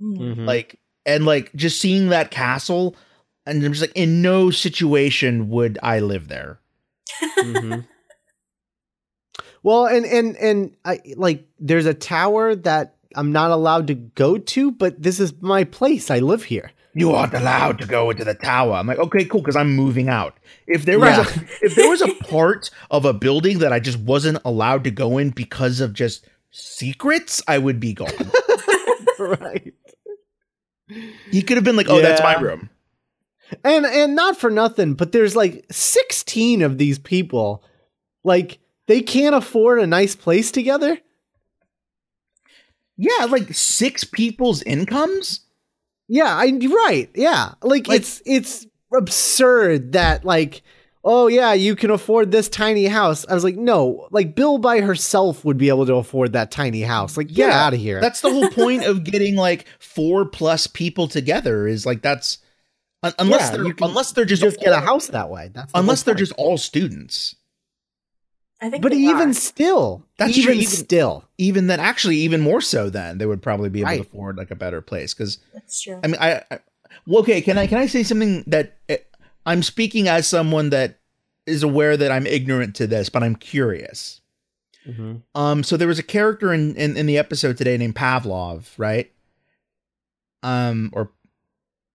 [0.00, 0.16] Mm.
[0.16, 0.46] Mhm.
[0.46, 2.96] Like and like just seeing that castle,
[3.44, 6.58] and I'm just like, in no situation would I live there.
[7.38, 7.86] Mhm.
[9.64, 14.38] Well, and and and I like there's a tower that I'm not allowed to go
[14.38, 16.10] to, but this is my place.
[16.10, 16.72] I live here.
[16.94, 18.74] you aren't allowed to go into the tower.
[18.74, 20.36] I'm like, okay, cool, because I'm moving out.
[20.66, 21.22] If there was Yeah.
[21.42, 24.90] a if there was a part of a building that I just wasn't allowed to
[24.90, 28.12] go in because of just secrets, I would be gone.
[29.18, 29.72] right.
[31.30, 32.68] he could have been like, oh, that's my room.
[33.64, 37.62] And and not for nothing, but there's like 16 of these people.
[38.24, 40.98] Like they can't afford a nice place together.
[42.96, 45.40] Yeah, like six people's incomes.
[46.08, 47.08] Yeah, I right.
[47.14, 47.54] Yeah.
[47.62, 50.62] Like, Like- it's it's absurd that like
[51.04, 53.26] oh yeah, you can afford this tiny house.
[53.28, 56.82] I was like, "No, like Bill by herself would be able to afford that tiny
[56.82, 58.00] house." Like, get Yeah, out of here.
[58.00, 61.66] That's the whole point of getting like four plus people together.
[61.66, 62.38] Is like that's
[63.02, 65.50] un- unless Yeah, they're can unless they're just, just get a house that way.
[65.52, 67.34] That's the Unless they're just all students.
[68.62, 69.34] I think But even are.
[69.34, 71.24] still, That's even true, even- still.
[71.36, 74.02] Even then, actually, even more so, then they would probably be able Right.
[74.02, 75.98] to afford like a better place because That's true.
[76.02, 76.58] I mean, I, I
[77.06, 77.40] well, okay.
[77.42, 78.96] Can I can I say something that uh,
[79.44, 81.00] I'm speaking as someone that
[81.46, 84.20] is aware that I'm ignorant to this, but I'm curious.
[85.34, 89.10] Um, so there was a character in in, in the episode today named Pavlov, right?
[90.42, 91.10] Um, or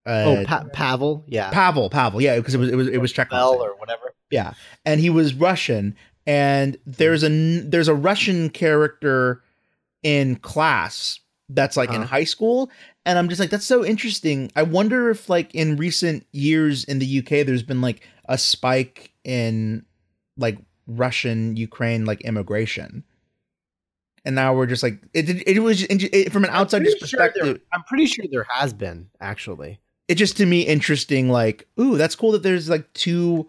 [0.06, 1.50] uh, oh, pa- Pavel, yeah.
[1.50, 3.30] Pavel, Pavel, yeah, because it was it was it was Chekhov.
[3.30, 4.14] Bell or whatever.
[4.30, 4.52] Yeah,
[4.86, 5.96] and he was Russian,
[6.28, 7.28] and there's a
[7.62, 9.42] there's a Russian character
[10.04, 12.06] in class that's like in Uh-huh.
[12.06, 12.70] high school,
[13.06, 14.52] and I'm just like that's so interesting.
[14.54, 19.12] I wonder if like in recent years in the UK, there's been like a spike
[19.24, 19.84] in
[20.36, 23.02] like Russian Ukraine like immigration.
[24.24, 25.30] And now we're just like it.
[25.48, 27.60] It, was it, from an outsider's Pretty sure there- perspective.
[27.72, 29.80] I'm pretty sure there has been actually.
[30.08, 33.48] it just to me interesting like ooh that's cool that there's like two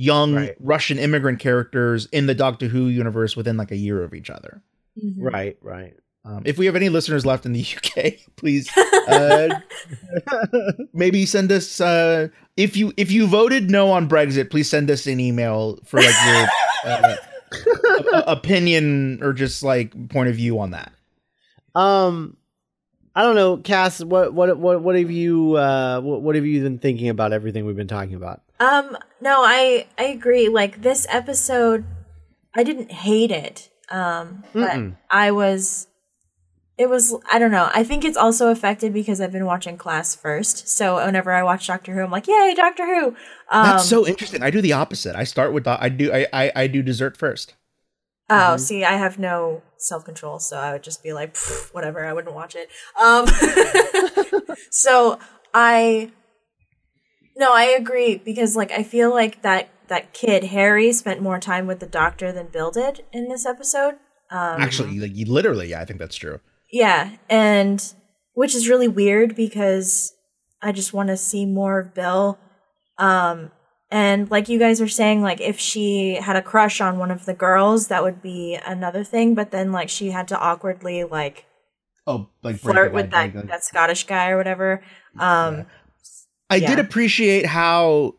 [0.00, 0.56] young Right.
[0.60, 4.62] russian immigrant characters in the doctor who universe within like a year of each other
[5.02, 5.14] Mhm.
[5.18, 5.94] Right, right.
[6.24, 8.68] um, if we have any listeners left in the uk please
[9.08, 9.48] uh,
[10.92, 15.06] maybe send us uh, if you if you voted no on brexit please send us
[15.06, 16.46] an email for like your
[16.92, 17.16] uh,
[17.54, 20.92] o- o- opinion or just like point of view on that
[21.74, 22.36] Um,
[23.14, 24.02] I don't know, Cass.
[24.02, 27.64] What what what what have you uh what, what have you been thinking about everything
[27.66, 28.42] we've been talking about?
[28.60, 30.48] Um, no, I I agree.
[30.48, 31.84] Like this episode,
[32.54, 33.70] I didn't hate it.
[33.90, 34.96] Um, but Mm-mm.
[35.10, 35.86] I was.
[36.78, 37.68] It was I don't know.
[37.74, 40.68] I think it's also affected because I've been watching class first.
[40.68, 43.06] So whenever I watch Doctor Who, I'm like, "Yay, Doctor Who!"
[43.50, 46.52] Um, that's so interesting i do the opposite i start with i do I, I
[46.54, 47.54] i do dessert first
[48.32, 48.60] Oh, Mhm.
[48.60, 51.36] see, I have no self control, so I would just be like,
[51.72, 52.68] whatever, I wouldn't watch it.
[52.96, 53.26] Um,
[54.70, 55.18] so
[55.52, 56.12] I,
[57.40, 61.66] no, I agree because like I feel like that that kid Harry spent more time
[61.66, 63.94] with the doctor than Bill did in this episode.
[64.30, 66.38] Um, Actually, like you literally, yeah, I think that's true.
[66.70, 67.92] yeah, and
[68.34, 70.12] which is really weird because
[70.62, 72.38] I just want to see more of Bill.
[72.98, 73.50] Um,
[73.90, 77.24] and like you guys were saying, like if she had a crush on one of
[77.24, 79.34] the girls, that would be another thing.
[79.34, 81.46] But then like she had to awkwardly like
[82.06, 84.82] Oh, like flirt with that that Scottish guy or whatever.
[85.18, 85.66] Um,
[86.50, 88.14] I did appreciate how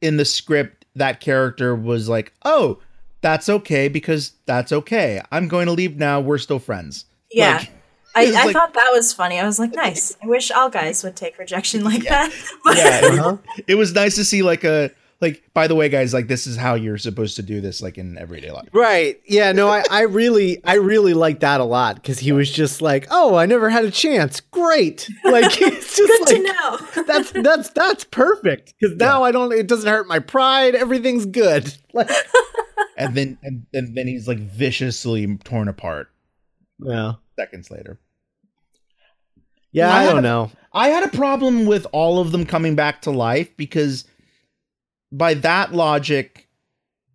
[0.00, 2.78] in the script that character was like, "Oh,
[3.20, 5.20] that's okay because that's okay.
[5.32, 6.20] I'm going to leave now.
[6.20, 7.58] We're still friends." Yeah.
[7.58, 7.70] Like,
[8.14, 9.38] I, I like- thought that was funny.
[9.40, 10.16] I was like, nice.
[10.22, 12.28] I wish all guys would take rejection like Yeah.
[12.28, 12.32] that.
[12.76, 13.36] Yeah, Uh-huh.
[13.66, 14.90] it was nice to see like a
[15.22, 15.42] like.
[15.54, 18.18] By the way, guys, like this is how you're supposed to do this, like in
[18.18, 18.68] everyday life.
[18.72, 19.20] Right.
[19.26, 19.52] Yeah.
[19.52, 23.06] No, I, I really, I really like that a lot because he was just like,
[23.10, 24.40] "Oh, I never had a chance.
[24.40, 25.08] Great.
[25.24, 27.04] Like it's just good like to know.
[27.06, 29.52] that's that's that's perfect because now I don't.
[29.52, 30.74] It doesn't hurt my pride.
[30.74, 31.72] Everything's good.
[31.94, 32.10] Like,
[32.96, 36.08] And then and, and then he's like viciously torn apart
[36.78, 37.12] yeah.
[37.38, 37.98] seconds later.
[39.72, 39.90] Yeah.
[39.94, 40.50] I I don't a- know.
[40.72, 44.06] I had a problem with all of them coming back to life because
[45.12, 46.48] by that logic,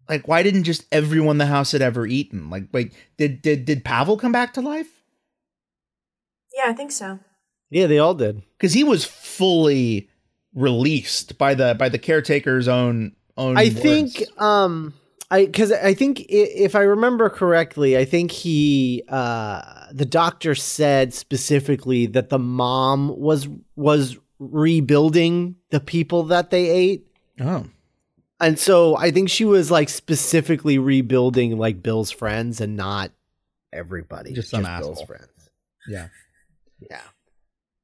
[0.07, 2.49] like why didn't just everyone in the house had ever eaten?
[2.49, 5.03] Like wait, did did did Pavel come back to life?
[6.55, 7.19] Yeah, I think so.
[7.69, 8.41] Yeah, they all did.
[8.57, 10.09] Because he was fully
[10.53, 13.81] released by the by the caretaker's own own I words.
[13.81, 14.93] think um
[15.29, 21.13] I because I think if I remember correctly, I think he uh the doctor said
[21.13, 27.07] specifically that the mom was was rebuilding the people that they ate.
[27.39, 27.65] Oh.
[28.39, 33.11] And so I think she was like specifically rebuilding like Bill's friends and not
[33.73, 34.33] everybody.
[34.33, 35.27] Just some Bill's friends.
[35.87, 36.09] Yeah.
[36.79, 37.01] Yeah.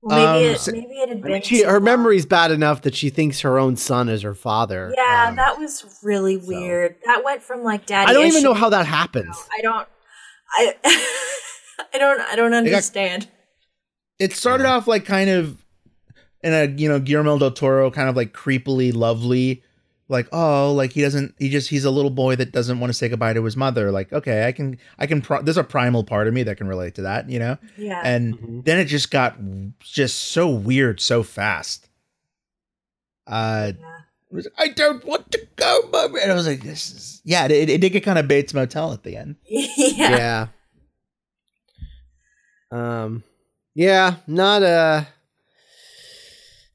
[0.01, 1.83] Well, maybe Um, it maybe it had I been mean, she too her long.
[1.85, 4.93] memory's bad enough that she thinks her own son is her father.
[4.95, 6.95] Yeah, Um, that was really so- weird.
[7.05, 8.09] That went from like daddy.
[8.09, 9.35] I don't even know how that happens.
[9.57, 9.87] I don't.
[10.51, 10.75] I.
[11.93, 12.19] I don't.
[12.21, 13.27] I don't understand.
[14.19, 15.63] It started off like kind of
[16.43, 19.63] in a you know Guillermo del Toro kind of like creepily lovely,
[20.09, 22.93] like oh like he doesn't he just he's a little boy that doesn't want to
[22.93, 23.91] say goodbye to his mother.
[23.91, 26.67] Like okay I can I can pro- there's a primal part of me that can
[26.67, 27.57] relate to that you know.
[27.77, 28.01] Yeah.
[28.03, 28.65] And Mhm.
[28.65, 29.37] then it just got
[29.79, 31.87] just so weird so fast.
[33.25, 33.85] Uh, yeah.
[34.31, 36.19] was, I don't want to go, mommy.
[36.21, 37.45] And I was like, this is yeah.
[37.45, 39.37] It, it did get kind of Bates Motel at the end.
[39.47, 40.47] yeah.
[42.71, 42.97] yeah.
[43.03, 43.23] Um
[43.75, 45.07] yeah, not a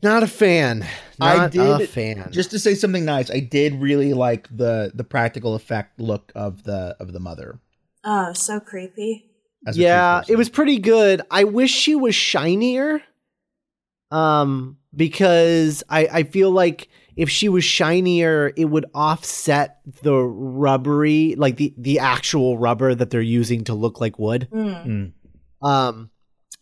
[0.03, 0.87] not a fan.
[1.21, 2.31] I Not a fan.
[2.31, 6.63] Just to say something nice, I did really like the the practical effect look of
[6.63, 7.61] the of the mother.
[8.05, 9.31] Oh, so creepy.
[9.73, 11.23] yeah, tree it was pretty good.
[11.31, 13.03] I wish she was shinier.
[14.11, 21.35] Um because I I feel like if she was shinier, it would offset the rubbery,
[21.37, 24.49] like the the actual rubber that they're using to look like wood.
[24.53, 24.87] Mm.
[24.87, 25.69] Mm.
[25.69, 26.11] um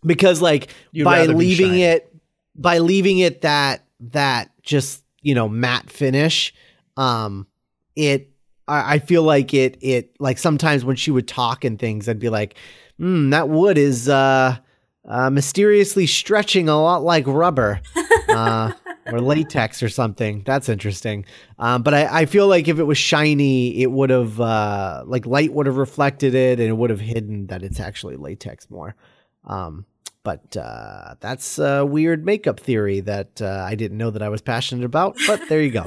[0.05, 2.16] because like You'd by rather be leaving it
[2.57, 6.55] by leaving it that that just you know matte finish
[6.97, 7.47] um
[7.95, 8.31] it
[8.69, 12.19] I, I feel like it it like sometimes when she would talk and things i'd
[12.19, 12.57] be like
[12.99, 14.57] hmm that wood is uh
[15.09, 17.81] uh mysteriously stretching a lot like rubber
[18.29, 18.73] uh
[19.13, 20.43] or latex or something.
[20.45, 21.27] That's interesting.
[21.59, 25.27] Um but i i feel like if it was shiny it would have uh like
[25.27, 28.97] light would have reflected it and it would have hidden that it's actually latex more
[29.47, 29.87] um,
[30.23, 34.43] but uh, that's a weird makeup theory that uh, I didn't know that I was
[34.43, 35.17] passionate about.
[35.27, 35.85] But there you go.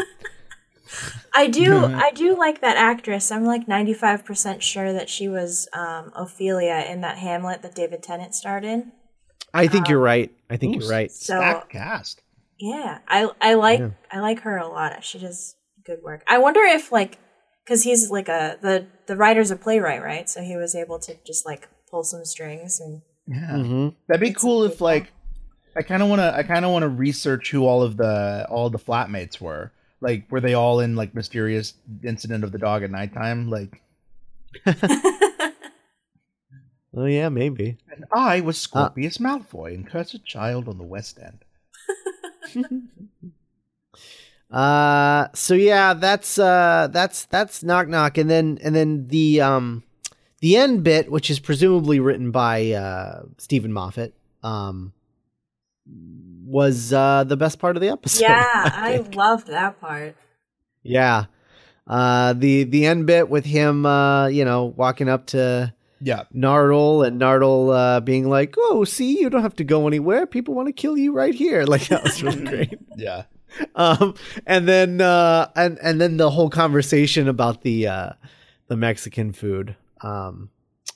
[1.36, 1.86] I do.
[1.86, 3.32] I do like that actress.
[3.32, 8.02] I'm like 95 percent sure that she was um, Ophelia in that Hamlet that David
[8.02, 8.92] Tennant starred in.
[9.54, 10.32] I think you're right.
[10.50, 11.12] I think Ooh, you're right.
[11.12, 12.22] So Stacked cast.
[12.60, 13.90] yeah, I I like Yeah.
[14.12, 15.04] I like her a lot.
[15.04, 16.24] She does good work.
[16.28, 17.18] I wonder if like
[17.66, 20.30] because he's like a the the writer's a playwright, right?
[20.30, 24.30] So he was able to just like pull some strings and Yeah, hmm that'd be
[24.30, 25.12] It's cool if like
[25.76, 28.48] I kind of want to I kind of want to research who all of the
[28.50, 29.72] all the flatmates were.
[30.02, 33.50] Like, were they all in like mysterious incident of the dog at nighttime?
[33.50, 33.82] Like,
[36.96, 37.78] Oh yeah, maybe.
[37.92, 41.46] and I was Scorpius Malfoy and cursed child on the West End.
[44.52, 49.84] Uh, so yeah, that's uh, that's that's knock knock, and then and then the um,
[50.42, 54.94] the end bit, which is presumably written by uh Steven Moffat, um,
[56.46, 58.22] was uh the best part of the episode.
[58.24, 59.16] yeah, I think.
[59.16, 60.16] loved that part.
[60.84, 61.26] Yeah.
[61.88, 67.06] Uh the the end bit with him uh you know walking up to Yeah, Nardole
[67.06, 70.26] and Nardole uh being like, "Oh, see, you don't have to go anywhere.
[70.28, 72.80] People want to kill you right here." Like that was really great.
[72.96, 73.24] yeah.
[73.76, 74.14] Um
[74.46, 78.10] and then uh and and then the whole conversation about the uh
[78.68, 79.76] the Mexican food.
[80.02, 80.50] Um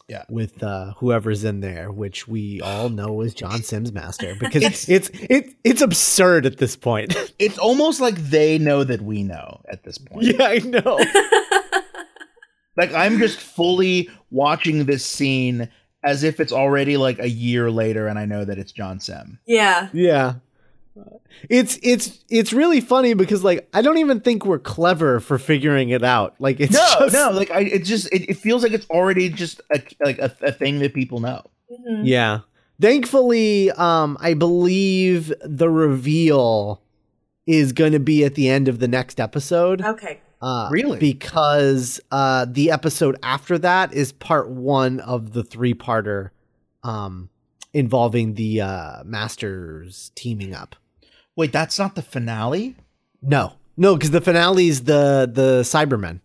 [0.07, 0.23] Yeah.
[0.29, 4.89] with uh whoever's in there, which we all know is John Simm's Master because it's
[4.89, 7.15] it's it, it's absurd at this point.
[7.39, 10.25] It's almost like they know that we know at this point.
[10.27, 10.99] yeah, I know.
[12.75, 15.69] Like I'm just fully watching this scene
[16.03, 19.37] as if it's already like a year later and I know that it's John Simm.
[19.45, 20.35] Yeah, Yeah.
[21.49, 25.89] It's it's it's really funny because like I don't even think we're clever for figuring
[25.89, 26.35] it out.
[26.39, 29.29] Like it's No, just, no, like I it just it, it feels like it's already
[29.29, 31.41] just a, like a, a thing that people know.
[31.71, 32.01] Mhm.
[32.03, 32.39] Yeah.
[32.79, 36.81] Thankfully, um, I believe the reveal
[37.47, 39.81] is going to be at the end of the next episode.
[39.81, 40.19] Okay.
[40.41, 40.99] Uh, Really?
[40.99, 46.31] Because uh, the episode after that is part one of the three parter
[46.83, 47.29] um,
[47.73, 50.75] involving the uh, Masters teaming up.
[51.35, 52.75] Wait, that's not the finale?
[53.21, 56.19] No, no, because the finale is the the Cybermen.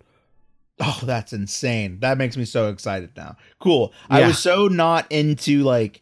[0.80, 1.98] Oh, that's insane.
[2.00, 3.36] That makes me so excited now.
[3.58, 3.92] Cool.
[4.08, 6.00] I was so not into like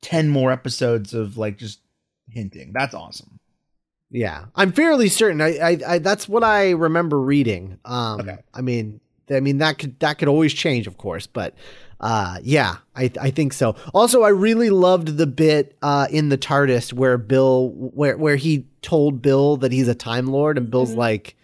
[0.00, 1.80] 10 more episodes of like just
[2.30, 2.72] hinting.
[2.72, 3.38] That's awesome.
[4.10, 5.40] Yeah, I'm fairly certain.
[5.40, 7.78] I, I, I that's what I remember reading.
[7.84, 8.36] Um, Okay.
[8.54, 9.00] I mean,
[9.30, 11.54] I mean that could that could always change, of course, but
[12.00, 13.76] uh, yeah, I I think so.
[13.94, 18.66] Also, I really loved the bit uh, in the TARDIS where Bill, where where he
[18.82, 20.96] told Bill that he's a Time Lord, and Bill's Mhm.
[20.96, 21.36] like,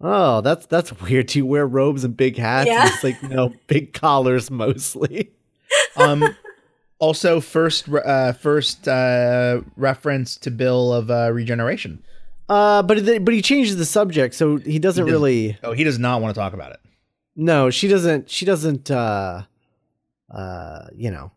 [0.00, 1.26] "Oh, that's that's weird.
[1.28, 2.82] Do you wear robes and big hats?" Yeah.
[2.86, 5.30] And it's like, no, big collars mostly.
[5.96, 6.22] Um
[6.98, 12.02] also first uh first uh reference to Bill of uh regeneration.
[12.48, 15.58] Uh, but it- but he changes the subject, so he doesn't He does- really.
[15.64, 16.80] Oh, he does not want to talk about it.
[17.34, 18.30] No, she doesn't.
[18.30, 18.90] She doesn't.
[18.90, 19.42] uh
[20.30, 21.32] uh You know,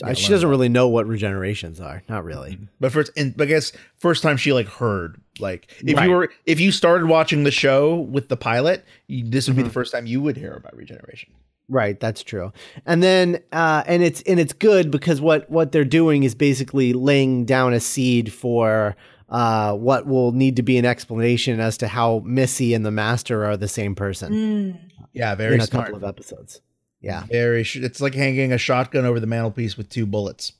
[0.00, 0.50] Yeah, she doesn't that.
[0.50, 2.02] really know what regenerations are.
[2.08, 2.58] Not really.
[2.80, 6.04] But first and I guess first time she like heard like if Right.
[6.06, 9.62] you were if you started watching the show with the pilot, you, this would be
[9.62, 9.66] Mhm.
[9.66, 11.32] the first time you would hear about regeneration.
[11.68, 12.52] Right, that's true.
[12.84, 16.92] And then uh and it's and it's good because what what they're doing is basically
[16.92, 18.94] laying down a seed for
[19.30, 23.44] uh what will need to be an explanation as to how Missy and the Master
[23.46, 24.78] are the same person Mm.
[25.14, 25.86] Yeah, very in a smart.
[25.86, 26.60] couple of episodes.
[27.04, 27.24] Yeah.
[27.30, 30.52] Very sh- it's like hanging a shotgun over the mantelpiece with two bullets.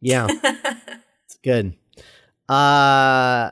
[0.00, 0.26] Yeah.
[1.24, 1.74] It's good.
[2.48, 3.50] Uh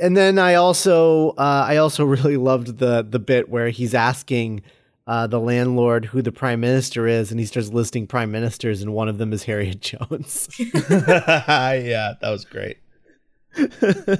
[0.00, 4.62] and then I also uh I also really loved the the bit where he's asking
[5.06, 8.92] uh, the landlord who the prime minister is, and he starts listing prime ministers, and
[8.92, 10.48] one of them is Harriet Jones.
[10.58, 12.76] yeah, that was great.
[13.56, 14.16] Uh,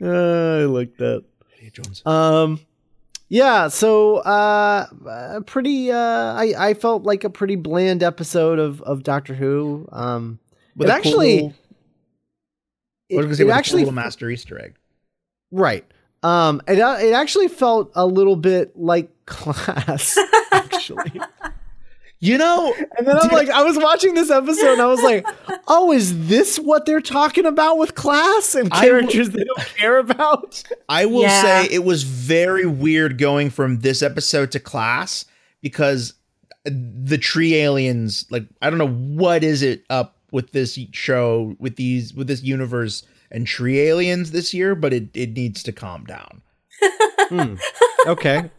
[0.00, 1.24] I like that.
[1.58, 2.02] Hey, Jones.
[2.06, 2.58] Um,
[3.30, 3.68] yeah.
[3.68, 5.90] So, uh, uh, pretty.
[5.90, 9.88] Uh, I I felt like a pretty bland episode of of Doctor Who.
[9.90, 10.38] Um,
[10.76, 11.54] With it cool actually, little-
[13.12, 14.74] I was it, it actually a cool master Easter egg.
[15.50, 15.86] right.
[16.22, 20.18] Um, it uh, it actually felt a little bit like class.
[20.52, 21.18] actually.
[22.22, 25.26] You know, And then I'm like, I was watching this episode and I was like,
[25.68, 29.96] oh, is this what they're talking about with class and I characters they don't care
[29.98, 30.62] about?
[30.90, 31.40] I will Yeah.
[31.42, 35.24] say it was very weird going from this episode to class
[35.62, 36.12] because
[36.64, 41.76] the tree aliens, like I don't know what is it up with this show with
[41.76, 46.04] these with this universe and tree aliens this year, but it it needs to calm
[46.04, 46.42] down.
[47.30, 47.54] Hmm.
[48.06, 48.50] Okay.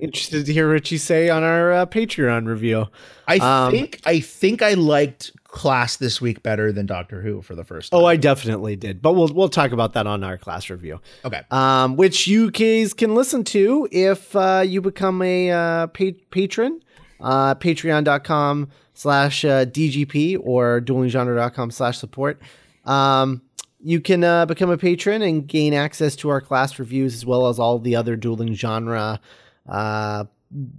[0.00, 2.86] Interested to hear what you say on our uh, Patreon review.
[3.28, 7.54] I Um, think I think I liked class this week better than Doctor Who for
[7.54, 8.00] the first time.
[8.00, 11.42] Oh, I definitely did, but we'll we'll talk about that on our class review, okay.
[11.52, 16.80] um, which you guys can listen to if uh, you become a uh, pa- patron,
[17.20, 22.40] uh, patreon.com slash uh, DGP or duelinggenre.com slash support.
[22.84, 23.42] Um,
[23.80, 27.46] you can uh, become a patron and gain access to our class reviews as well
[27.48, 29.20] as all the other dueling genre
[29.68, 30.24] uh,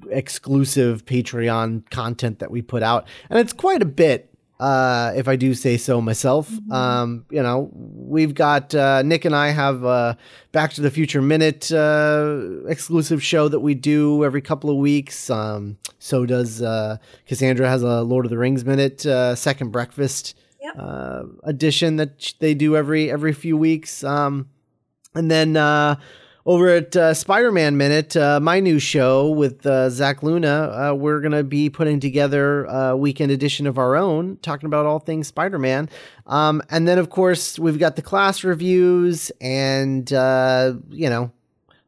[0.10, 4.32] exclusive Patreon content that we put out, and it's quite a bit.
[4.58, 9.36] Uh, if I do say so myself, um, you know, we've got uh, Nick and
[9.36, 10.18] I have a
[10.54, 15.30] Back to the Future Minute uh, exclusive show that we do every couple of weeks.
[15.30, 20.38] Um, so does uh, Cassandra has a Lord of the Rings Minute uh, Second Breakfast
[20.62, 20.76] Yep.
[20.80, 24.04] uh, edition that they do every every few weeks.
[24.04, 24.50] Um,
[25.14, 25.98] and then uh,
[26.46, 31.20] over at uh, Spider-Man Minute, uh, my new show with uh, Zach Luna, uh, we're
[31.20, 35.90] gonna be putting together a weekend edition of our own, talking about all things Spider-Man.
[36.28, 41.32] Um, and then, of course, we've got the class reviews and uh, you know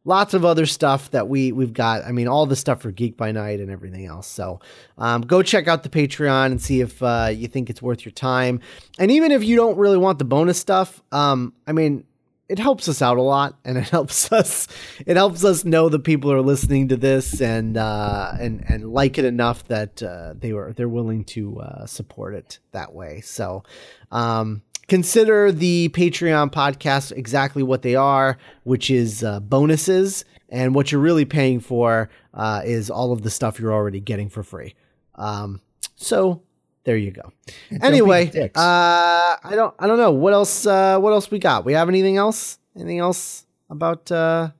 [0.05, 2.03] lots of other stuff that we we've got.
[2.03, 4.25] I mean, all the stuff for Geek by Night and everything else.
[4.25, 4.59] So
[4.97, 8.13] um, go check out the Patreon and see if uh, you think it's worth your
[8.13, 8.61] time.
[8.97, 12.05] And even if you don't really want the bonus stuff, um, I mean,
[12.49, 14.67] it helps us out a lot, and it helps us.
[15.05, 19.17] It helps us know that people are listening to this and uh, and and like
[19.17, 23.21] it enough that uh, they were they're willing to uh, support it that way.
[23.21, 23.63] So.
[24.11, 30.23] Um, consider the Patreon podcast exactly what they are, which is uh, bonuses.
[30.47, 34.29] And what you're really paying for uh, is all of the stuff you're already getting
[34.29, 34.75] for free.
[35.15, 35.59] Um,
[35.95, 36.43] so
[36.87, 37.33] there you go.
[37.81, 39.35] Anyway, uh.
[39.43, 40.65] I don't, I don't know what else.
[40.65, 41.65] Uh, what else we got?
[41.65, 42.59] We have anything else?
[42.77, 44.51] Anything else about uh,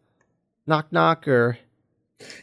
[0.66, 1.58] knock knock or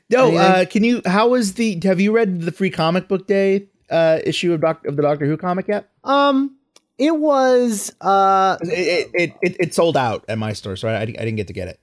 [0.09, 1.03] No, uh, can you?
[1.05, 1.79] How was the?
[1.85, 5.27] Have you read the free comic book day uh, issue of Doc of the Doctor
[5.27, 5.91] Who comic yet?
[6.03, 6.57] Um,
[6.97, 11.05] it was uh, It it, it, it sold out at my store, so I, I
[11.07, 11.79] didn't get to get it.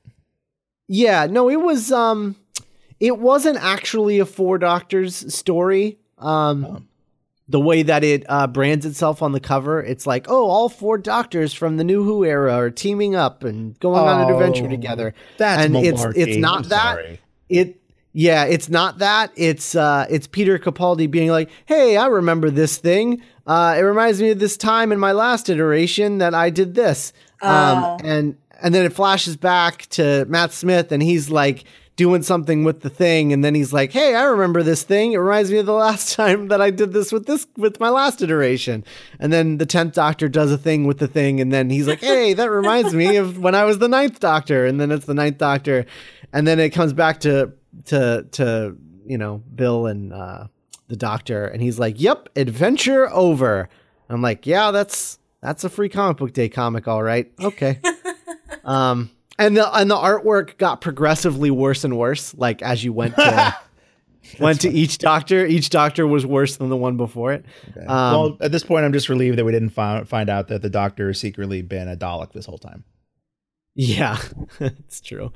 [0.88, 2.36] yeah, no, it was um,
[2.99, 5.99] it wasn't actually a Four Doctors story.
[6.18, 6.82] Um, Oh.
[7.52, 10.97] The way that it uh, brands itself on the cover, it's like, oh, all four
[10.97, 14.70] Doctors from the New Who era are teaming up and going on an adventure Oh,
[14.70, 15.14] together.
[15.38, 16.14] That's And it's- malarkey.
[16.18, 16.82] it's not I'm that.
[16.95, 17.20] sorry.
[17.49, 17.78] It
[18.14, 19.32] yeah, it's not that.
[19.36, 23.22] It's uh it's Peter Capaldi being like, "Hey, I remember this thing.
[23.47, 27.14] Uh it reminds me of this time in my last iteration that I did this."
[27.41, 27.47] Oh.
[27.47, 31.64] Um and and then it flashes back to Matt Smith and he's like
[32.02, 35.14] doing something with the thing and then he's like, "Hey, I remember this thing.
[35.14, 37.89] It reminds me of the last time that I did this with this with my
[37.89, 38.84] last iteration."
[39.20, 41.99] And then the 10th Doctor does a thing with the thing and then he's like,
[41.99, 45.14] "Hey, that reminds me of when I was the ninth Doctor." And then it's the
[45.14, 45.86] ninth Doctor
[46.34, 47.54] and then it comes back to
[47.86, 50.47] to to you know Bill and uh,
[50.88, 53.70] the doctor, and he's like, "Yep, adventure over."
[54.10, 57.80] I'm like, "Yeah, that's that's a free comic book day comic, all right, okay."
[58.64, 59.10] um,
[59.45, 63.55] and the and the artwork got progressively worse and worse, like as you went to
[64.39, 65.45] went to each doctor.
[65.45, 67.45] Each doctor was worse than the one before it.
[67.69, 67.85] Okay.
[67.85, 70.61] Um, well, at this point, I'm just relieved that we didn't find find out that
[70.61, 72.83] the Doctor has secretly been a Dalek this whole time.
[73.73, 74.17] Yeah,
[74.59, 75.31] it's true.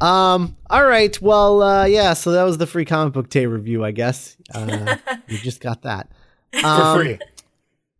[0.00, 1.20] Um, all right.
[1.22, 2.14] Well, uh, yeah.
[2.14, 4.36] So that was the free comic book day review, I guess.
[4.52, 4.96] Uh,
[5.28, 6.10] you just got that
[6.52, 7.18] For Um, free.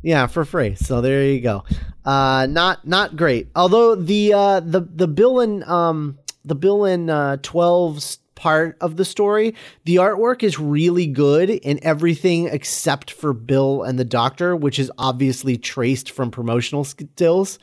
[0.07, 0.76] Yeah, for free.
[0.76, 1.64] So there you go.
[2.04, 3.48] Uh, not not great.
[3.57, 8.96] Although the uh, the the Bill and um the Bill and uh, 12's part of
[8.96, 14.54] the story, the artwork is really good in everything except for Bill and the Doctor,
[14.54, 17.59] which is obviously traced from promotional stills.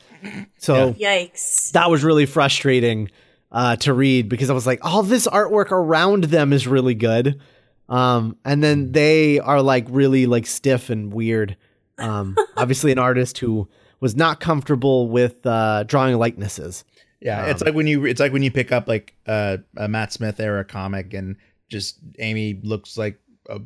[0.58, 1.72] So Yikes.
[1.72, 3.10] that was really frustrating
[3.52, 7.40] uh, to read because I was like, all this artwork around them is really good,
[7.88, 11.56] um, and then they are like really like stiff and weird.
[11.98, 13.68] Um, obviously, an artist who
[14.00, 16.84] was not comfortable with uh, drawing likenesses.
[17.20, 19.88] Yeah, it's Um, like when you it's like when you pick up like uh, a
[19.88, 21.36] Matt Smith era comic and
[21.70, 23.18] just Amy looks like
[23.48, 23.60] a,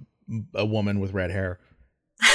[0.54, 1.58] a woman with red hair.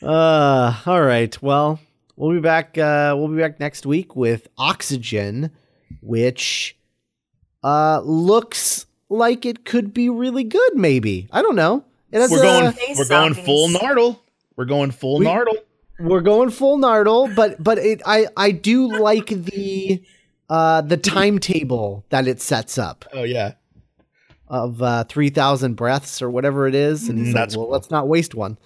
[0.00, 1.40] Uh, all right.
[1.42, 1.80] Well,
[2.16, 2.78] we'll be back.
[2.78, 5.50] Uh, we'll be back next week with Oxygen,
[6.00, 6.76] which
[7.64, 10.74] uh looks like it could be really good.
[10.74, 11.84] Maybe I don't know.
[12.12, 13.82] It has We're going Face we're going full zombies.
[13.88, 14.18] Nardle.
[14.56, 15.56] We're going full We- Nardle.
[16.00, 20.02] we're going full Nardle, but but it I I do like the
[20.48, 23.52] uh the timetable that it sets up Oh yeah.
[24.48, 27.70] of uh 3000 breaths or whatever it is and he's Mm, like, well cool.
[27.70, 28.56] let's not waste one.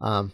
[0.00, 0.32] Um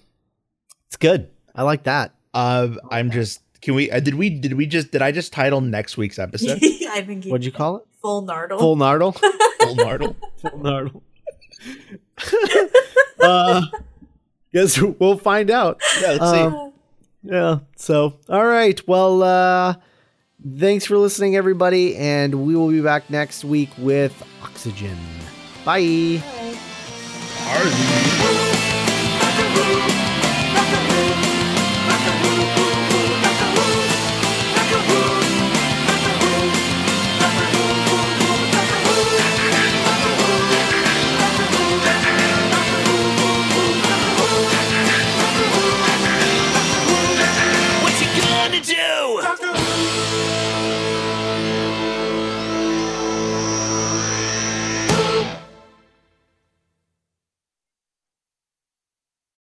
[0.86, 1.28] it's good.
[1.54, 2.14] I like that.
[2.32, 3.40] Uh, I'm just.
[3.60, 3.90] Can we?
[3.90, 4.30] Uh, did we?
[4.30, 4.90] Did we just?
[4.92, 6.58] Did I just title next week's episode
[6.90, 7.84] I think What'd you call it?
[8.00, 8.58] full nardle.
[8.58, 9.20] Full Nardle.
[9.74, 10.16] full Nardle?
[10.38, 11.02] full Nardle.
[13.20, 13.62] uh
[14.52, 15.80] guess we'll find out.
[16.00, 16.72] Yeah, let's Um,
[17.24, 17.30] see.
[17.34, 17.58] Yeah.
[17.76, 18.80] So, all right.
[18.88, 19.74] Well, uh
[20.58, 24.96] thanks for listening everybody and we will be back next week with Oxygen.
[25.64, 26.22] Bye.
[26.22, 26.56] Bye.
[27.50, 28.44] Arzy.